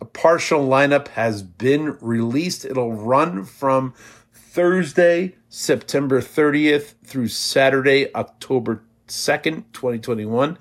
A 0.00 0.04
partial 0.04 0.66
lineup 0.66 1.08
has 1.08 1.42
been 1.42 1.96
released. 2.00 2.64
It'll 2.64 2.92
run 2.92 3.44
from 3.44 3.94
Thursday, 4.32 5.34
September 5.48 6.20
30th 6.20 6.94
through 7.04 7.28
Saturday, 7.28 8.12
October 8.14 8.82
2nd, 9.08 9.64
2021. 9.72 10.58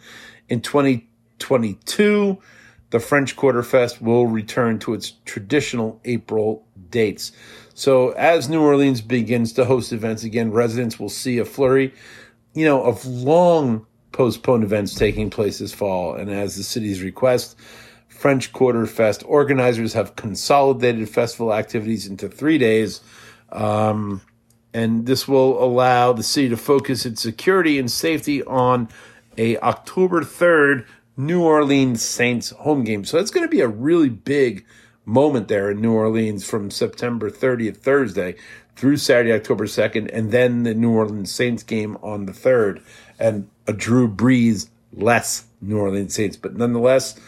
In 0.50 0.62
2022, 0.62 2.39
the 2.93 3.00
French 3.00 3.35
Quarter 3.35 3.63
Fest 3.63 4.03
will 4.03 4.27
return 4.27 4.77
to 4.77 4.93
its 4.93 5.13
traditional 5.25 6.00
April 6.05 6.63
dates. 6.91 7.31
So 7.73 8.12
as 8.12 8.50
New 8.50 8.62
Orleans 8.62 9.01
begins 9.01 9.51
to 9.53 9.65
host 9.65 9.91
events 9.91 10.23
again, 10.23 10.51
residents 10.51 11.00
will 11.00 11.09
see 11.09 11.39
a 11.39 11.43
flurry, 11.43 11.91
you 12.53 12.65
know, 12.65 12.83
of 12.83 13.03
long 13.03 13.88
postponed 14.12 14.63
events 14.63 14.93
taking 14.93 15.31
place 15.31 15.57
this 15.57 15.73
fall. 15.73 16.13
And 16.13 16.29
as 16.29 16.55
the 16.55 16.62
city's 16.62 17.01
request, 17.01 17.57
French 18.09 18.53
Quarter 18.53 18.85
Fest 18.85 19.23
organizers 19.25 19.93
have 19.93 20.15
consolidated 20.15 21.09
festival 21.09 21.51
activities 21.51 22.05
into 22.05 22.29
three 22.29 22.59
days. 22.59 23.01
Um, 23.51 24.21
and 24.71 25.07
this 25.07 25.27
will 25.27 25.63
allow 25.63 26.13
the 26.13 26.21
city 26.21 26.50
to 26.50 26.57
focus 26.57 27.07
its 27.07 27.23
security 27.23 27.79
and 27.79 27.89
safety 27.89 28.43
on 28.43 28.88
a 29.35 29.57
October 29.62 30.21
3rd 30.21 30.85
New 31.15 31.43
Orleans 31.43 32.01
Saints 32.01 32.51
home 32.51 32.84
game. 32.84 33.05
So 33.05 33.17
it's 33.17 33.32
going 33.32 33.46
to 33.46 33.51
be 33.51 33.62
a 33.62 33.67
really 33.67 34.10
big 34.10 34.65
moment 35.05 35.48
there 35.48 35.70
in 35.72 35.82
New 35.82 35.93
Orleans 35.93 36.46
from 36.46 36.72
September 36.72 37.29
30th, 37.29 37.77
Thursday, 37.77 38.36
through 38.75 38.98
Saturday, 38.98 39.34
October 39.34 39.65
2nd, 39.65 40.10
and 40.13 40.32
then 40.32 40.63
the 40.63 40.74
New 40.74 40.91
Orleans 40.91 41.32
Saints 41.32 41.62
game 41.62 41.98
on 42.01 42.25
the 42.25 42.32
3rd, 42.32 42.82
and 43.20 43.50
a 43.67 43.74
Drew 43.74 44.08
Brees 44.08 44.70
less 44.91 45.46
New 45.62 45.77
Orleans 45.77 46.15
Saints. 46.15 46.38
But 46.38 46.55
nonetheless, 46.55 47.20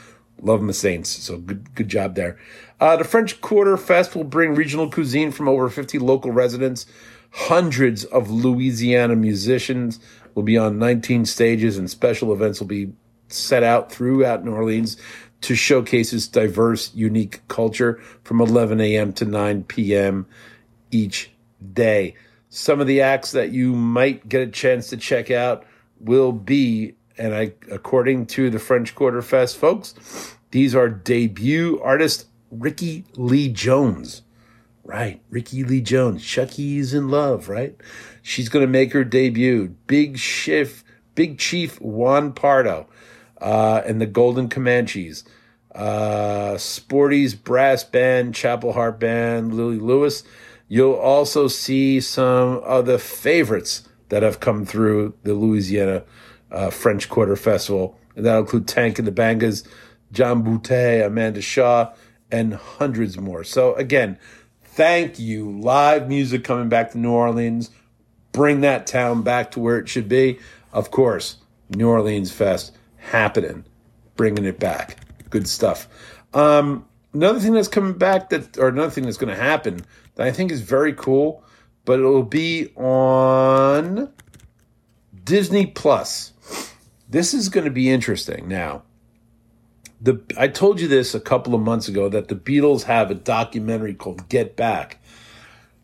Love 0.42 0.62
my 0.62 0.74
Saints. 0.74 1.10
So 1.10 1.38
good, 1.38 1.74
good 1.76 1.88
job 1.88 2.16
there. 2.16 2.38
Uh, 2.80 2.98
the 2.98 3.04
French 3.04 3.40
Quarter 3.42 3.78
Fest 3.78 4.16
will 4.16 4.26
bring 4.26 4.54
regional 4.54 4.92
cuisine 4.92 5.32
from 5.32 5.48
over 5.48 5.70
50 5.70 5.98
local 6.00 6.32
residents. 6.32 6.86
Hundreds 7.32 8.04
of 8.06 8.30
Louisiana 8.30 9.16
musicians 9.16 10.00
will 10.34 10.44
be 10.44 10.58
on 10.58 10.78
19 10.78 11.26
stages, 11.26 11.78
and 11.78 11.90
special 11.90 12.34
events 12.34 12.60
will 12.60 12.68
be 12.68 12.92
set 13.28 13.64
out 13.64 13.92
throughout 13.92 14.46
New 14.46 14.54
Orleans 14.54 14.98
to 15.42 15.56
showcase 15.56 16.14
its 16.14 16.28
diverse, 16.28 16.94
unique 16.94 17.48
culture 17.48 18.02
from 18.24 18.42
11 18.42 18.82
a.m. 18.82 19.14
to 19.14 19.26
9 19.26 19.64
p.m. 19.64 20.28
each 20.92 21.32
day. 21.74 22.16
Some 22.50 22.80
of 22.80 22.88
the 22.88 23.02
acts 23.02 23.32
that 23.32 23.52
you 23.52 23.74
might 23.74 24.28
get 24.30 24.48
a 24.48 24.52
chance 24.52 24.90
to 24.90 24.98
check 24.98 25.30
out 25.30 25.66
will 26.00 26.32
be 26.32 26.96
and 27.18 27.34
I, 27.34 27.54
according 27.72 28.26
to 28.28 28.50
the 28.50 28.60
French 28.60 28.96
Quarter 28.96 29.22
Fest 29.22 29.58
folks, 29.58 30.36
these 30.52 30.76
are 30.76 30.90
debut 30.90 31.80
artist 31.82 32.28
Rickie 32.52 33.06
Lee 33.16 33.50
Jones. 33.50 34.22
Right, 34.84 35.20
Rickie 35.30 35.64
Lee 35.64 35.82
Jones. 35.82 36.24
Chuck 36.24 36.60
E.'s 36.60 36.94
in 36.94 37.10
love, 37.10 37.50
right? 37.50 37.76
She's 38.22 38.50
going 38.50 38.64
to 38.64 38.72
make 38.72 38.94
her 38.94 39.04
debut. 39.04 39.76
Big 39.88 40.18
Chief, 40.18 40.84
Big 41.16 41.40
Chief 41.40 41.80
Juan 41.82 42.34
Pardo, 42.34 42.88
uh, 43.42 43.82
and 43.86 44.00
the 44.00 44.06
Golden 44.06 44.50
Comanches. 44.50 45.24
Uh, 45.74 46.58
Sporty's 46.58 47.36
brass 47.36 47.84
band, 47.84 48.34
Chapel 48.34 48.74
Harp 48.74 49.00
band, 49.00 49.54
Lily 49.54 49.80
Lewis. 49.80 50.24
You'll 50.68 50.94
also 50.94 51.48
see 51.48 52.00
some 52.00 52.60
of 52.60 52.86
the 52.86 52.98
favorites 52.98 53.88
that 54.10 54.24
have 54.24 54.40
come 54.40 54.66
through 54.66 55.14
the 55.24 55.34
Louisiana 55.34 56.04
uh, 56.52 56.70
French 56.70 57.10
Quarter 57.10 57.36
Festival. 57.36 58.00
And 58.16 58.26
that'll 58.26 58.42
include 58.42 58.68
Tank 58.68 58.98
and 59.00 59.08
the 59.08 59.12
Bangas, 59.12 59.68
John 60.12 60.44
Boutté, 60.44 61.06
Amanda 61.06 61.42
Shaw, 61.42 61.94
and 62.32 62.54
hundreds 62.54 63.18
more. 63.18 63.44
So, 63.44 63.76
again, 63.76 64.18
thank 64.64 65.20
you. 65.20 65.60
Live 65.60 66.08
music 66.08 66.44
coming 66.44 66.70
back 66.70 66.92
to 66.92 66.98
New 66.98 67.12
Orleans. 67.12 67.70
Bring 68.32 68.62
that 68.62 68.88
town 68.88 69.22
back 69.22 69.52
to 69.52 69.60
where 69.60 69.78
it 69.78 69.90
should 69.90 70.08
be. 70.10 70.40
Of 70.76 70.92
course, 70.92 71.38
New 71.70 71.90
Orleans 71.90 72.32
Fest 72.32 72.78
happening, 72.98 73.64
bringing 74.18 74.44
it 74.44 74.60
back. 74.60 74.98
Good 75.30 75.48
stuff. 75.48 75.88
Um, 76.34 76.86
another 77.14 77.40
thing 77.40 77.54
that's 77.54 77.70
coming 77.70 77.98
back 77.98 78.30
that, 78.30 78.58
or 78.58 78.68
another 78.68 78.92
thing 78.92 79.06
that's 79.06 79.18
going 79.18 79.34
to 79.34 79.42
happen 79.42 79.86
that 80.16 80.28
I 80.28 80.32
think 80.32 80.52
is 80.52 80.62
very 80.62 80.94
cool, 80.94 81.44
but 81.86 82.00
it'll 82.00 82.24
be 82.24 82.74
on 82.76 84.12
Disney 85.24 85.66
Plus. 85.66 86.34
This 87.10 87.34
is 87.34 87.48
going 87.48 87.66
to 87.66 87.72
be 87.72 87.90
interesting. 87.90 88.50
Now, 88.50 88.84
the 90.02 90.22
I 90.38 90.50
told 90.50 90.82
you 90.82 90.90
this 90.90 91.16
a 91.16 91.22
couple 91.22 91.56
of 91.56 91.62
months 91.62 91.88
ago 91.88 92.10
that 92.10 92.28
the 92.28 92.36
Beatles 92.36 92.84
have 92.84 93.10
a 93.10 93.16
documentary 93.16 93.94
called 93.94 94.28
Get 94.28 94.58
Back. 94.58 95.00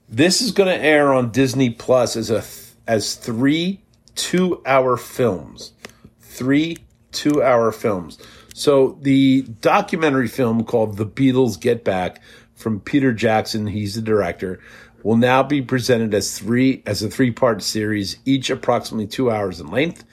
This 0.10 0.42
is 0.42 0.52
going 0.52 0.68
to 0.68 0.86
air 0.86 1.14
on 1.14 1.32
Disney 1.32 1.70
Plus 1.70 2.18
as 2.18 2.30
a 2.30 2.44
as 2.88 3.16
three 3.16 3.82
two 4.16 4.62
hour 4.66 4.98
films, 4.98 5.74
three 6.20 6.78
two 7.12 7.44
hour 7.44 7.72
films. 7.72 8.18
So 8.54 8.98
the 9.02 9.44
documentary 9.62 10.28
film 10.28 10.64
called 10.64 10.98
The 10.98 11.06
Beatles 11.06 11.60
Get 11.60 11.84
Back 11.84 12.22
from 12.56 12.80
Peter 12.80 13.12
Jackson, 13.12 13.68
he's 13.68 13.96
the 13.96 14.02
director, 14.02 14.60
will 15.04 15.18
now 15.18 15.42
be 15.42 15.62
presented 15.62 16.14
as 16.14 16.38
three 16.38 16.84
as 16.86 17.02
a 17.02 17.10
three 17.10 17.32
part 17.32 17.64
series, 17.64 18.18
each 18.26 18.50
approximately 18.50 19.08
two 19.08 19.32
hours 19.32 19.60
in 19.60 19.68
length. 19.68 20.04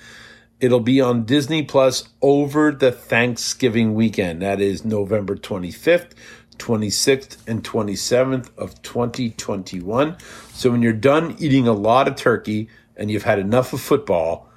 It'll 0.60 0.80
be 0.80 1.00
on 1.00 1.24
Disney 1.24 1.62
Plus 1.62 2.08
over 2.20 2.72
the 2.72 2.90
Thanksgiving 2.90 3.94
weekend. 3.94 4.42
That 4.42 4.60
is 4.60 4.84
November 4.84 5.36
25th, 5.36 6.12
26th, 6.56 7.36
and 7.46 7.62
27th 7.62 8.50
of 8.56 8.80
2021. 8.82 10.16
So 10.52 10.70
when 10.70 10.82
you're 10.82 10.92
done 10.94 11.36
eating 11.38 11.68
a 11.68 11.72
lot 11.72 12.08
of 12.08 12.16
turkey 12.16 12.68
and 12.98 13.10
you've 13.10 13.24
had 13.24 13.38
enough 13.38 13.72
of 13.72 13.80
football, 13.80 14.48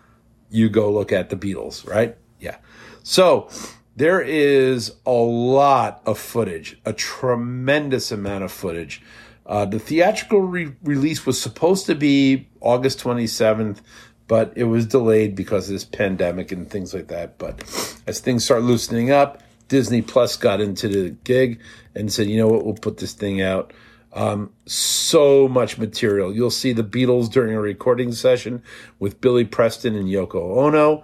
you 0.49 0.69
go 0.69 0.91
look 0.91 1.11
at 1.11 1.29
the 1.29 1.35
Beatles, 1.35 1.87
right? 1.87 2.17
Yeah. 2.39 2.57
So 3.03 3.49
there 3.95 4.21
is 4.21 4.93
a 5.05 5.11
lot 5.11 6.01
of 6.05 6.17
footage, 6.17 6.79
a 6.85 6.93
tremendous 6.93 8.11
amount 8.11 8.43
of 8.43 8.51
footage. 8.51 9.01
Uh, 9.45 9.65
the 9.65 9.79
theatrical 9.79 10.41
re- 10.41 10.73
release 10.83 11.25
was 11.25 11.41
supposed 11.41 11.85
to 11.85 11.95
be 11.95 12.47
August 12.61 12.99
27th, 12.99 13.79
but 14.27 14.53
it 14.55 14.63
was 14.63 14.85
delayed 14.85 15.35
because 15.35 15.67
of 15.67 15.73
this 15.73 15.83
pandemic 15.83 16.51
and 16.51 16.69
things 16.69 16.93
like 16.93 17.07
that. 17.07 17.37
But 17.37 17.61
as 18.07 18.19
things 18.19 18.45
start 18.45 18.63
loosening 18.63 19.11
up, 19.11 19.41
Disney 19.67 20.01
Plus 20.01 20.37
got 20.37 20.61
into 20.61 20.87
the 20.87 21.09
gig 21.23 21.59
and 21.95 22.11
said, 22.11 22.27
you 22.27 22.37
know 22.37 22.47
what, 22.47 22.65
we'll 22.65 22.73
put 22.75 22.97
this 22.97 23.13
thing 23.13 23.41
out. 23.41 23.73
Um, 24.13 24.51
so 24.65 25.47
much 25.47 25.77
material. 25.77 26.35
You'll 26.35 26.51
see 26.51 26.73
the 26.73 26.83
Beatles 26.83 27.31
during 27.31 27.55
a 27.55 27.61
recording 27.61 28.11
session 28.11 28.61
with 28.99 29.21
Billy 29.21 29.45
Preston 29.45 29.95
and 29.95 30.09
Yoko 30.09 30.57
Ono. 30.57 31.03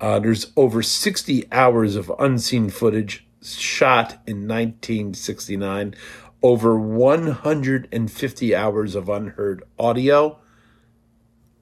Uh, 0.00 0.18
there's 0.18 0.52
over 0.56 0.82
60 0.82 1.46
hours 1.52 1.96
of 1.96 2.12
unseen 2.18 2.70
footage 2.70 3.26
shot 3.42 4.12
in 4.26 4.48
1969, 4.48 5.94
over 6.42 6.78
150 6.78 8.54
hours 8.54 8.94
of 8.94 9.08
unheard 9.08 9.64
audio, 9.78 10.38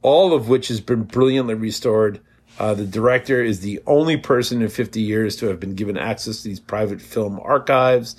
all 0.03 0.33
of 0.33 0.49
which 0.49 0.69
has 0.69 0.81
been 0.81 1.03
brilliantly 1.03 1.55
restored. 1.55 2.21
Uh, 2.59 2.75
the 2.75 2.87
director 2.87 3.43
is 3.43 3.61
the 3.61 3.81
only 3.87 4.17
person 4.17 4.63
in 4.63 4.69
50 4.69 5.01
years 5.01 5.37
to 5.37 5.47
have 5.47 5.61
been 5.61 5.75
given 5.75 5.99
access 5.99 6.43
to 6.43 6.49
these 6.49 6.61
private 6.61 7.01
film 7.01 7.39
archives. 7.43 8.17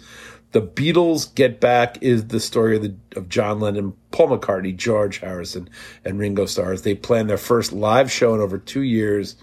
The 0.52 0.62
Beatles 0.62 1.34
Get 1.36 1.60
Back 1.60 2.02
is 2.02 2.28
the 2.28 2.40
story 2.40 2.78
of, 2.78 2.82
the, 2.82 2.96
of 3.18 3.28
John 3.28 3.60
Lennon, 3.60 3.94
Paul 4.12 4.38
McCartney, 4.38 4.76
George 4.76 5.20
Harrison, 5.20 5.70
and 6.06 6.18
Ringo 6.18 6.46
Starr. 6.46 6.72
as 6.72 6.84
They 6.84 6.96
planned 6.96 7.30
their 7.30 7.38
first 7.38 7.74
live 7.74 8.10
show 8.10 8.34
in 8.34 8.40
over 8.40 8.58
two 8.58 8.82
years. 8.82 9.36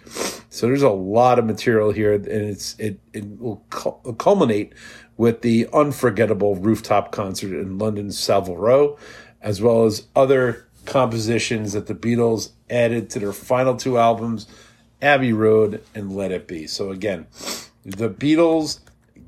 So 0.48 0.66
there's 0.66 0.82
a 0.82 0.88
lot 0.88 1.38
of 1.38 1.44
material 1.44 1.92
here, 1.92 2.14
and 2.14 2.26
it's 2.26 2.78
it, 2.78 3.00
it 3.12 3.38
will 3.38 3.56
culminate 4.18 4.72
with 5.16 5.42
the 5.42 5.68
unforgettable 5.72 6.56
rooftop 6.56 7.12
concert 7.12 7.58
in 7.60 7.78
London's 7.78 8.18
Savile 8.18 8.56
Row, 8.56 8.98
as 9.42 9.60
well 9.60 9.84
as 9.84 10.06
other 10.16 10.66
compositions 10.86 11.74
that 11.74 11.86
the 11.86 11.94
Beatles 11.94 12.52
added 12.70 13.10
to 13.10 13.18
their 13.18 13.32
final 13.32 13.76
two 13.76 13.98
albums, 13.98 14.46
Abbey 15.02 15.32
Road 15.32 15.82
and 15.94 16.16
Let 16.16 16.32
It 16.32 16.48
Be. 16.48 16.66
So 16.66 16.90
again, 16.90 17.26
the 17.84 18.08
Beatles 18.08 18.80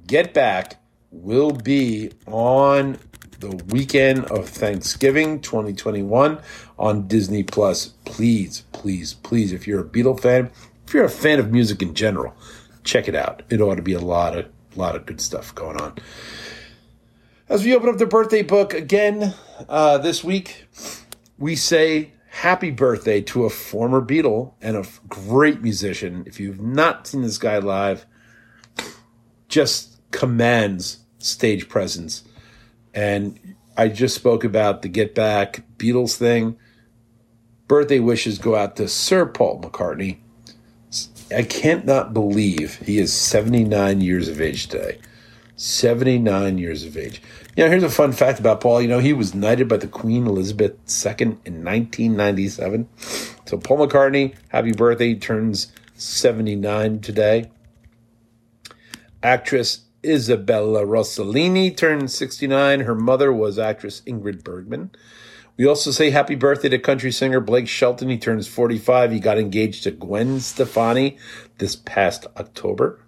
Get 0.07 0.33
Back 0.33 0.81
will 1.11 1.53
be 1.53 2.11
on 2.27 2.99
the 3.41 3.57
weekend 3.69 4.25
of 4.27 4.49
Thanksgiving 4.49 5.41
2021 5.41 6.41
on 6.79 7.07
Disney 7.07 7.43
Plus. 7.43 7.89
Please, 8.05 8.65
please, 8.73 9.15
please, 9.15 9.53
if 9.53 9.67
you're 9.67 9.81
a 9.81 9.85
Beatle 9.85 10.19
fan, 10.19 10.51
if 10.87 10.95
you're 10.95 11.05
a 11.05 11.11
fan 11.11 11.39
of 11.39 11.51
music 11.51 11.83
in 11.83 11.95
general, 11.95 12.35
check 12.85 13.09
it 13.09 13.15
out. 13.15 13.43
It 13.51 13.61
ought 13.61 13.77
to 13.77 13.83
be 13.83 13.95
a 13.95 14.01
lot 14.01 14.37
of 14.37 14.47
lot 14.77 14.95
of 14.95 15.07
good 15.07 15.21
stuff 15.21 15.55
going 15.55 15.81
on. 15.81 15.95
As 17.49 17.65
we 17.65 17.75
open 17.75 17.89
up 17.89 17.99
the 17.99 18.07
birthday 18.07 18.43
book 18.43 18.75
again 18.75 19.35
uh, 19.69 19.99
this 19.99 20.23
week, 20.23 20.67
we 21.39 21.57
say 21.57 22.13
happy 22.29 22.71
birthday 22.71 23.23
to 23.23 23.45
a 23.45 23.51
former 23.51 24.03
Beatle 24.03 24.53
and 24.61 24.77
a 24.77 24.85
great 25.09 25.63
musician. 25.63 26.25
If 26.27 26.39
you've 26.39 26.61
not 26.61 27.07
seen 27.07 27.23
this 27.23 27.39
guy 27.39 27.59
live, 27.59 28.05
just 29.49 29.96
commands 30.11 30.99
stage 31.19 31.69
presence. 31.69 32.25
And 32.95 33.57
I 33.77 33.89
just 33.89 34.15
spoke 34.15 34.45
about 34.45 34.83
the 34.83 34.89
Get 34.89 35.15
Back 35.15 35.63
Beatles 35.77 36.17
thing. 36.17 36.57
Birthday 37.69 37.99
wishes 37.99 38.39
go 38.39 38.55
out 38.55 38.77
to 38.77 38.89
Sir 38.89 39.27
Paul 39.27 39.61
McCartney. 39.61 40.19
I 41.35 41.43
can't 41.43 41.85
not 41.85 42.15
believe 42.15 42.77
he 42.77 42.99
is 42.99 43.13
79 43.13 44.01
years 44.01 44.29
of 44.29 44.41
age 44.41 44.69
today. 44.69 44.99
79 45.57 46.59
years 46.59 46.85
of 46.85 46.97
age. 46.97 47.21
You 47.57 47.65
know, 47.65 47.71
here's 47.71 47.83
a 47.83 47.89
fun 47.89 48.13
fact 48.13 48.39
about 48.39 48.61
Paul. 48.61 48.83
You 48.83 48.89
know, 48.89 48.99
he 48.99 49.13
was 49.13 49.35
knighted 49.35 49.69
by 49.69 49.79
the 49.79 49.89
Queen 49.89 50.27
Elizabeth 50.27 50.73
II 51.05 51.39
in 51.45 51.65
1997. 51.65 52.89
So, 53.47 53.57
Paul 53.59 53.87
McCartney, 53.87 54.35
happy 54.49 54.73
birthday. 54.73 55.15
Turns 55.15 55.73
79 55.95 57.01
today. 57.01 57.51
Actress 59.23 59.86
Isabella 60.07 60.85
Rossellini 60.85 61.77
turned 61.77 62.11
69. 62.11 62.81
Her 62.81 62.95
mother 62.95 63.33
was 63.33 63.59
actress 63.59 64.03
Ingrid 64.07 64.45
Bergman. 64.45 64.91
We 65.57 65.67
also 65.67 65.91
say 65.91 66.11
happy 66.11 66.35
birthday 66.35 66.69
to 66.69 66.79
country 66.79 67.11
singer 67.11 67.41
Blake 67.41 67.67
Shelton. 67.67 68.11
He 68.11 68.19
turns 68.19 68.47
45. 68.47 69.11
He 69.11 69.21
got 69.21 69.39
engaged 69.39 69.85
to 69.85 69.91
Gwen 69.91 70.41
Stefani 70.41 71.17
this 71.59 71.77
past 71.77 72.27
October. 72.37 73.01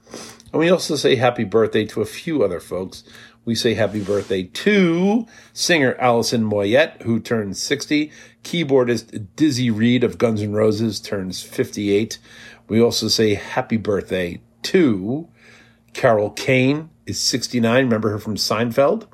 And 0.52 0.60
we 0.60 0.70
also 0.70 0.96
say 0.96 1.16
happy 1.16 1.44
birthday 1.44 1.84
to 1.86 2.00
a 2.00 2.06
few 2.06 2.42
other 2.42 2.58
folks. 2.58 3.04
We 3.44 3.54
say 3.54 3.74
happy 3.74 4.02
birthday 4.02 4.44
to 4.44 5.26
singer 5.52 5.94
Alison 5.98 6.42
Moyet, 6.42 7.02
who 7.02 7.20
turns 7.20 7.62
60. 7.62 8.10
Keyboardist 8.44 9.26
Dizzy 9.36 9.70
Reed 9.70 10.04
of 10.04 10.18
Guns 10.18 10.42
N' 10.42 10.52
Roses 10.52 11.00
turns 11.00 11.42
58. 11.42 12.18
We 12.68 12.80
also 12.80 13.08
say 13.08 13.34
happy 13.34 13.76
birthday 13.76 14.40
to 14.62 15.28
Carol 15.92 16.30
Kane 16.30 16.90
is 17.06 17.20
69. 17.20 17.84
Remember 17.84 18.10
her 18.10 18.18
from 18.18 18.36
Seinfeld? 18.36 19.06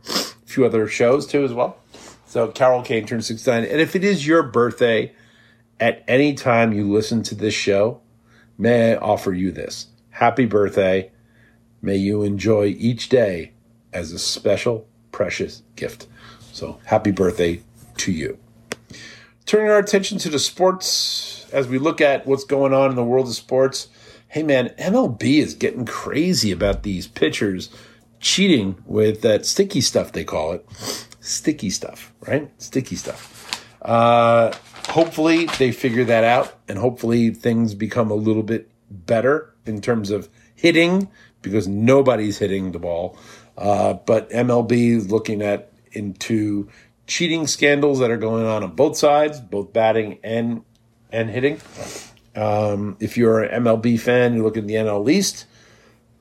A 0.43 0.47
few 0.47 0.65
other 0.65 0.87
shows 0.87 1.27
too 1.27 1.45
as 1.45 1.53
well. 1.53 1.79
So 2.27 2.49
Carol 2.49 2.83
Kane 2.83 3.07
turns 3.07 3.27
69. 3.27 3.65
And 3.65 3.81
if 3.81 3.95
it 3.95 4.05
is 4.05 4.27
your 4.27 4.43
birthday 4.43 5.13
at 5.81 6.05
any 6.09 6.35
time 6.35 6.73
you 6.73 6.91
listen 6.91 7.23
to 7.25 7.35
this 7.35 7.55
show, 7.55 8.01
may 8.59 8.93
I 8.93 8.97
offer 8.97 9.33
you 9.33 9.53
this. 9.53 9.87
Happy 10.11 10.47
birthday. 10.47 11.11
May 11.81 11.97
you 11.97 12.23
enjoy 12.23 12.75
each 12.79 13.09
day 13.09 13.53
as 13.93 14.13
a 14.13 14.19
special, 14.19 14.87
precious 15.13 15.63
gift. 15.77 16.07
So 16.53 16.81
happy 16.87 17.11
birthday 17.11 17.61
to 17.99 18.13
you. 18.13 18.39
Turning 19.47 19.71
our 19.71 19.79
attention 19.79 20.19
to 20.19 20.29
the 20.29 20.39
sports 20.39 21.47
as 21.53 21.69
we 21.69 21.79
look 21.79 22.01
at 22.01 22.27
what's 22.27 22.45
going 22.45 22.73
on 22.73 22.91
in 22.91 22.97
the 22.97 23.05
world 23.05 23.29
of 23.29 23.35
sports 23.35 23.89
hey 24.35 24.43
man, 24.43 24.71
MLB 24.71 25.39
is 25.39 25.55
getting 25.55 25.87
crazy 25.87 26.51
about 26.51 26.83
these 26.83 27.07
pitchers 27.07 27.71
cheating 28.19 28.75
with 28.85 29.21
that 29.21 29.47
sticky 29.47 29.81
stuff 29.81 30.11
they 30.11 30.25
call 30.25 30.55
it. 30.55 30.67
Sticky 31.21 31.71
stuff, 31.71 32.13
right? 32.27 32.51
Sticky 32.61 32.97
stuff. 32.97 33.65
Uh, 33.81 34.53
hopefully 34.89 35.47
they 35.61 35.71
figure 35.71 36.03
that 36.03 36.25
out 36.25 36.53
and 36.67 36.81
hopefully 36.81 37.31
things 37.31 37.77
become 37.77 38.11
a 38.11 38.17
little 38.17 38.43
bit 38.43 38.69
better 38.91 39.55
in 39.67 39.81
terms 39.81 40.11
of 40.11 40.29
hitting 40.57 41.09
because 41.41 41.69
nobody's 41.69 42.39
hitting 42.39 42.73
the 42.73 42.81
ball. 42.81 43.17
Uh, 43.57 43.95
but 43.95 44.29
MLB 44.31 44.97
is 44.97 45.13
looking 45.13 45.43
at 45.43 45.71
into 45.93 46.69
cheating 47.07 47.47
scandals 47.47 48.01
that 48.01 48.11
are 48.11 48.17
going 48.17 48.45
on 48.45 48.65
on 48.65 48.75
both 48.75 48.97
sides, 48.97 49.39
both 49.39 49.73
batting 49.73 50.19
and 50.25 50.65
and 51.13 51.31
hitting. 51.31 51.61
Um, 52.37 52.97
if 53.01 53.17
you're 53.17 53.43
an 53.43 53.65
MLB 53.65 53.99
fan, 54.01 54.35
you 54.35 54.43
look 54.43 54.57
at 54.57 54.67
the 54.67 54.75
NL 54.75 55.09
East, 55.11 55.47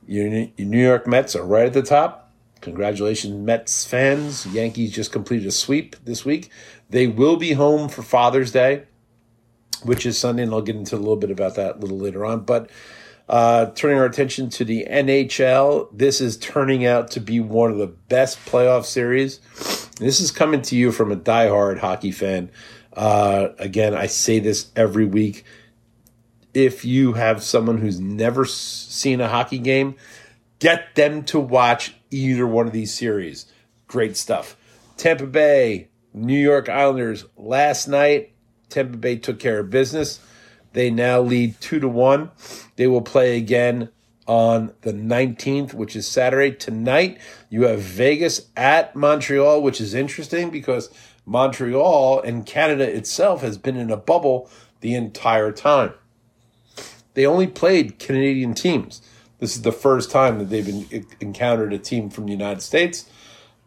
your, 0.07 0.29
New 0.57 0.83
York 0.83 1.07
Mets 1.07 1.35
are 1.35 1.43
right 1.45 1.65
at 1.65 1.73
the 1.73 1.81
top. 1.81 2.31
Congratulations, 2.61 3.33
Mets 3.33 3.85
fans. 3.85 4.45
Yankees 4.45 4.91
just 4.91 5.11
completed 5.11 5.47
a 5.47 5.51
sweep 5.51 5.95
this 6.05 6.23
week. 6.23 6.49
They 6.89 7.07
will 7.07 7.35
be 7.37 7.53
home 7.53 7.89
for 7.89 8.03
Father's 8.03 8.51
Day. 8.51 8.83
which 9.83 10.05
is 10.05 10.17
Sunday, 10.17 10.43
and 10.43 10.53
I'll 10.53 10.61
get 10.61 10.75
into 10.75 10.95
a 10.95 10.97
little 10.97 11.17
bit 11.17 11.31
about 11.31 11.55
that 11.55 11.75
a 11.75 11.79
little 11.79 11.97
later 11.97 12.25
on. 12.25 12.41
But 12.41 12.69
uh, 13.29 13.67
turning 13.75 13.97
our 13.97 14.05
attention 14.05 14.49
to 14.51 14.65
the 14.65 14.85
NHL, 14.89 15.89
this 15.91 16.21
is 16.21 16.37
turning 16.37 16.85
out 16.85 17.11
to 17.11 17.19
be 17.19 17.39
one 17.39 17.71
of 17.71 17.77
the 17.77 17.87
best 17.87 18.39
playoff 18.45 18.85
series. 18.85 19.39
This 19.99 20.19
is 20.19 20.31
coming 20.31 20.61
to 20.63 20.75
you 20.75 20.91
from 20.91 21.11
a 21.11 21.15
diehard 21.15 21.79
hockey 21.79 22.11
fan. 22.11 22.51
Uh, 22.93 23.49
again, 23.59 23.93
I 23.93 24.07
say 24.07 24.39
this 24.39 24.71
every 24.75 25.05
week. 25.05 25.45
If 26.53 26.85
you 26.85 27.13
have 27.13 27.43
someone 27.43 27.79
who's 27.79 27.99
never 27.99 28.45
seen 28.45 29.21
a 29.21 29.27
hockey 29.27 29.59
game, 29.59 29.95
get 30.59 30.95
them 30.95 31.23
to 31.25 31.39
watch 31.39 31.95
either 32.11 32.45
one 32.45 32.67
of 32.67 32.73
these 32.73 32.93
series. 32.93 33.45
Great 33.87 34.15
stuff. 34.15 34.55
Tampa 34.97 35.25
Bay, 35.25 35.89
New 36.13 36.39
York 36.39 36.69
Islanders 36.69 37.25
last 37.35 37.87
night. 37.87 38.33
Tampa 38.69 38.97
Bay 38.97 39.17
took 39.17 39.39
care 39.39 39.59
of 39.59 39.69
business. 39.69 40.19
They 40.73 40.89
now 40.89 41.21
lead 41.21 41.59
two 41.59 41.79
to 41.79 41.87
one. 41.87 42.31
They 42.75 42.87
will 42.87 43.01
play 43.01 43.37
again 43.37 43.89
on 44.27 44.73
the 44.81 44.93
19th, 44.93 45.73
which 45.73 45.95
is 45.95 46.07
Saturday. 46.07 46.55
Tonight, 46.55 47.19
you 47.49 47.63
have 47.63 47.81
Vegas 47.81 48.49
at 48.55 48.95
Montreal, 48.95 49.61
which 49.61 49.81
is 49.81 49.93
interesting 49.93 50.49
because 50.49 50.89
Montreal 51.25 52.21
and 52.21 52.45
Canada 52.45 52.89
itself 52.89 53.41
has 53.41 53.57
been 53.57 53.77
in 53.77 53.91
a 53.91 53.97
bubble 53.97 54.49
the 54.81 54.95
entire 54.95 55.51
time. 55.51 55.93
They 57.13 57.25
only 57.25 57.47
played 57.47 57.99
Canadian 57.99 58.53
teams. 58.53 59.01
This 59.39 59.55
is 59.55 59.61
the 59.61 59.71
first 59.71 60.09
time 60.09 60.39
that 60.39 60.49
they've 60.49 60.65
been, 60.65 61.05
encountered 61.19 61.73
a 61.73 61.77
team 61.77 62.09
from 62.09 62.25
the 62.25 62.31
United 62.31 62.61
States. 62.61 63.05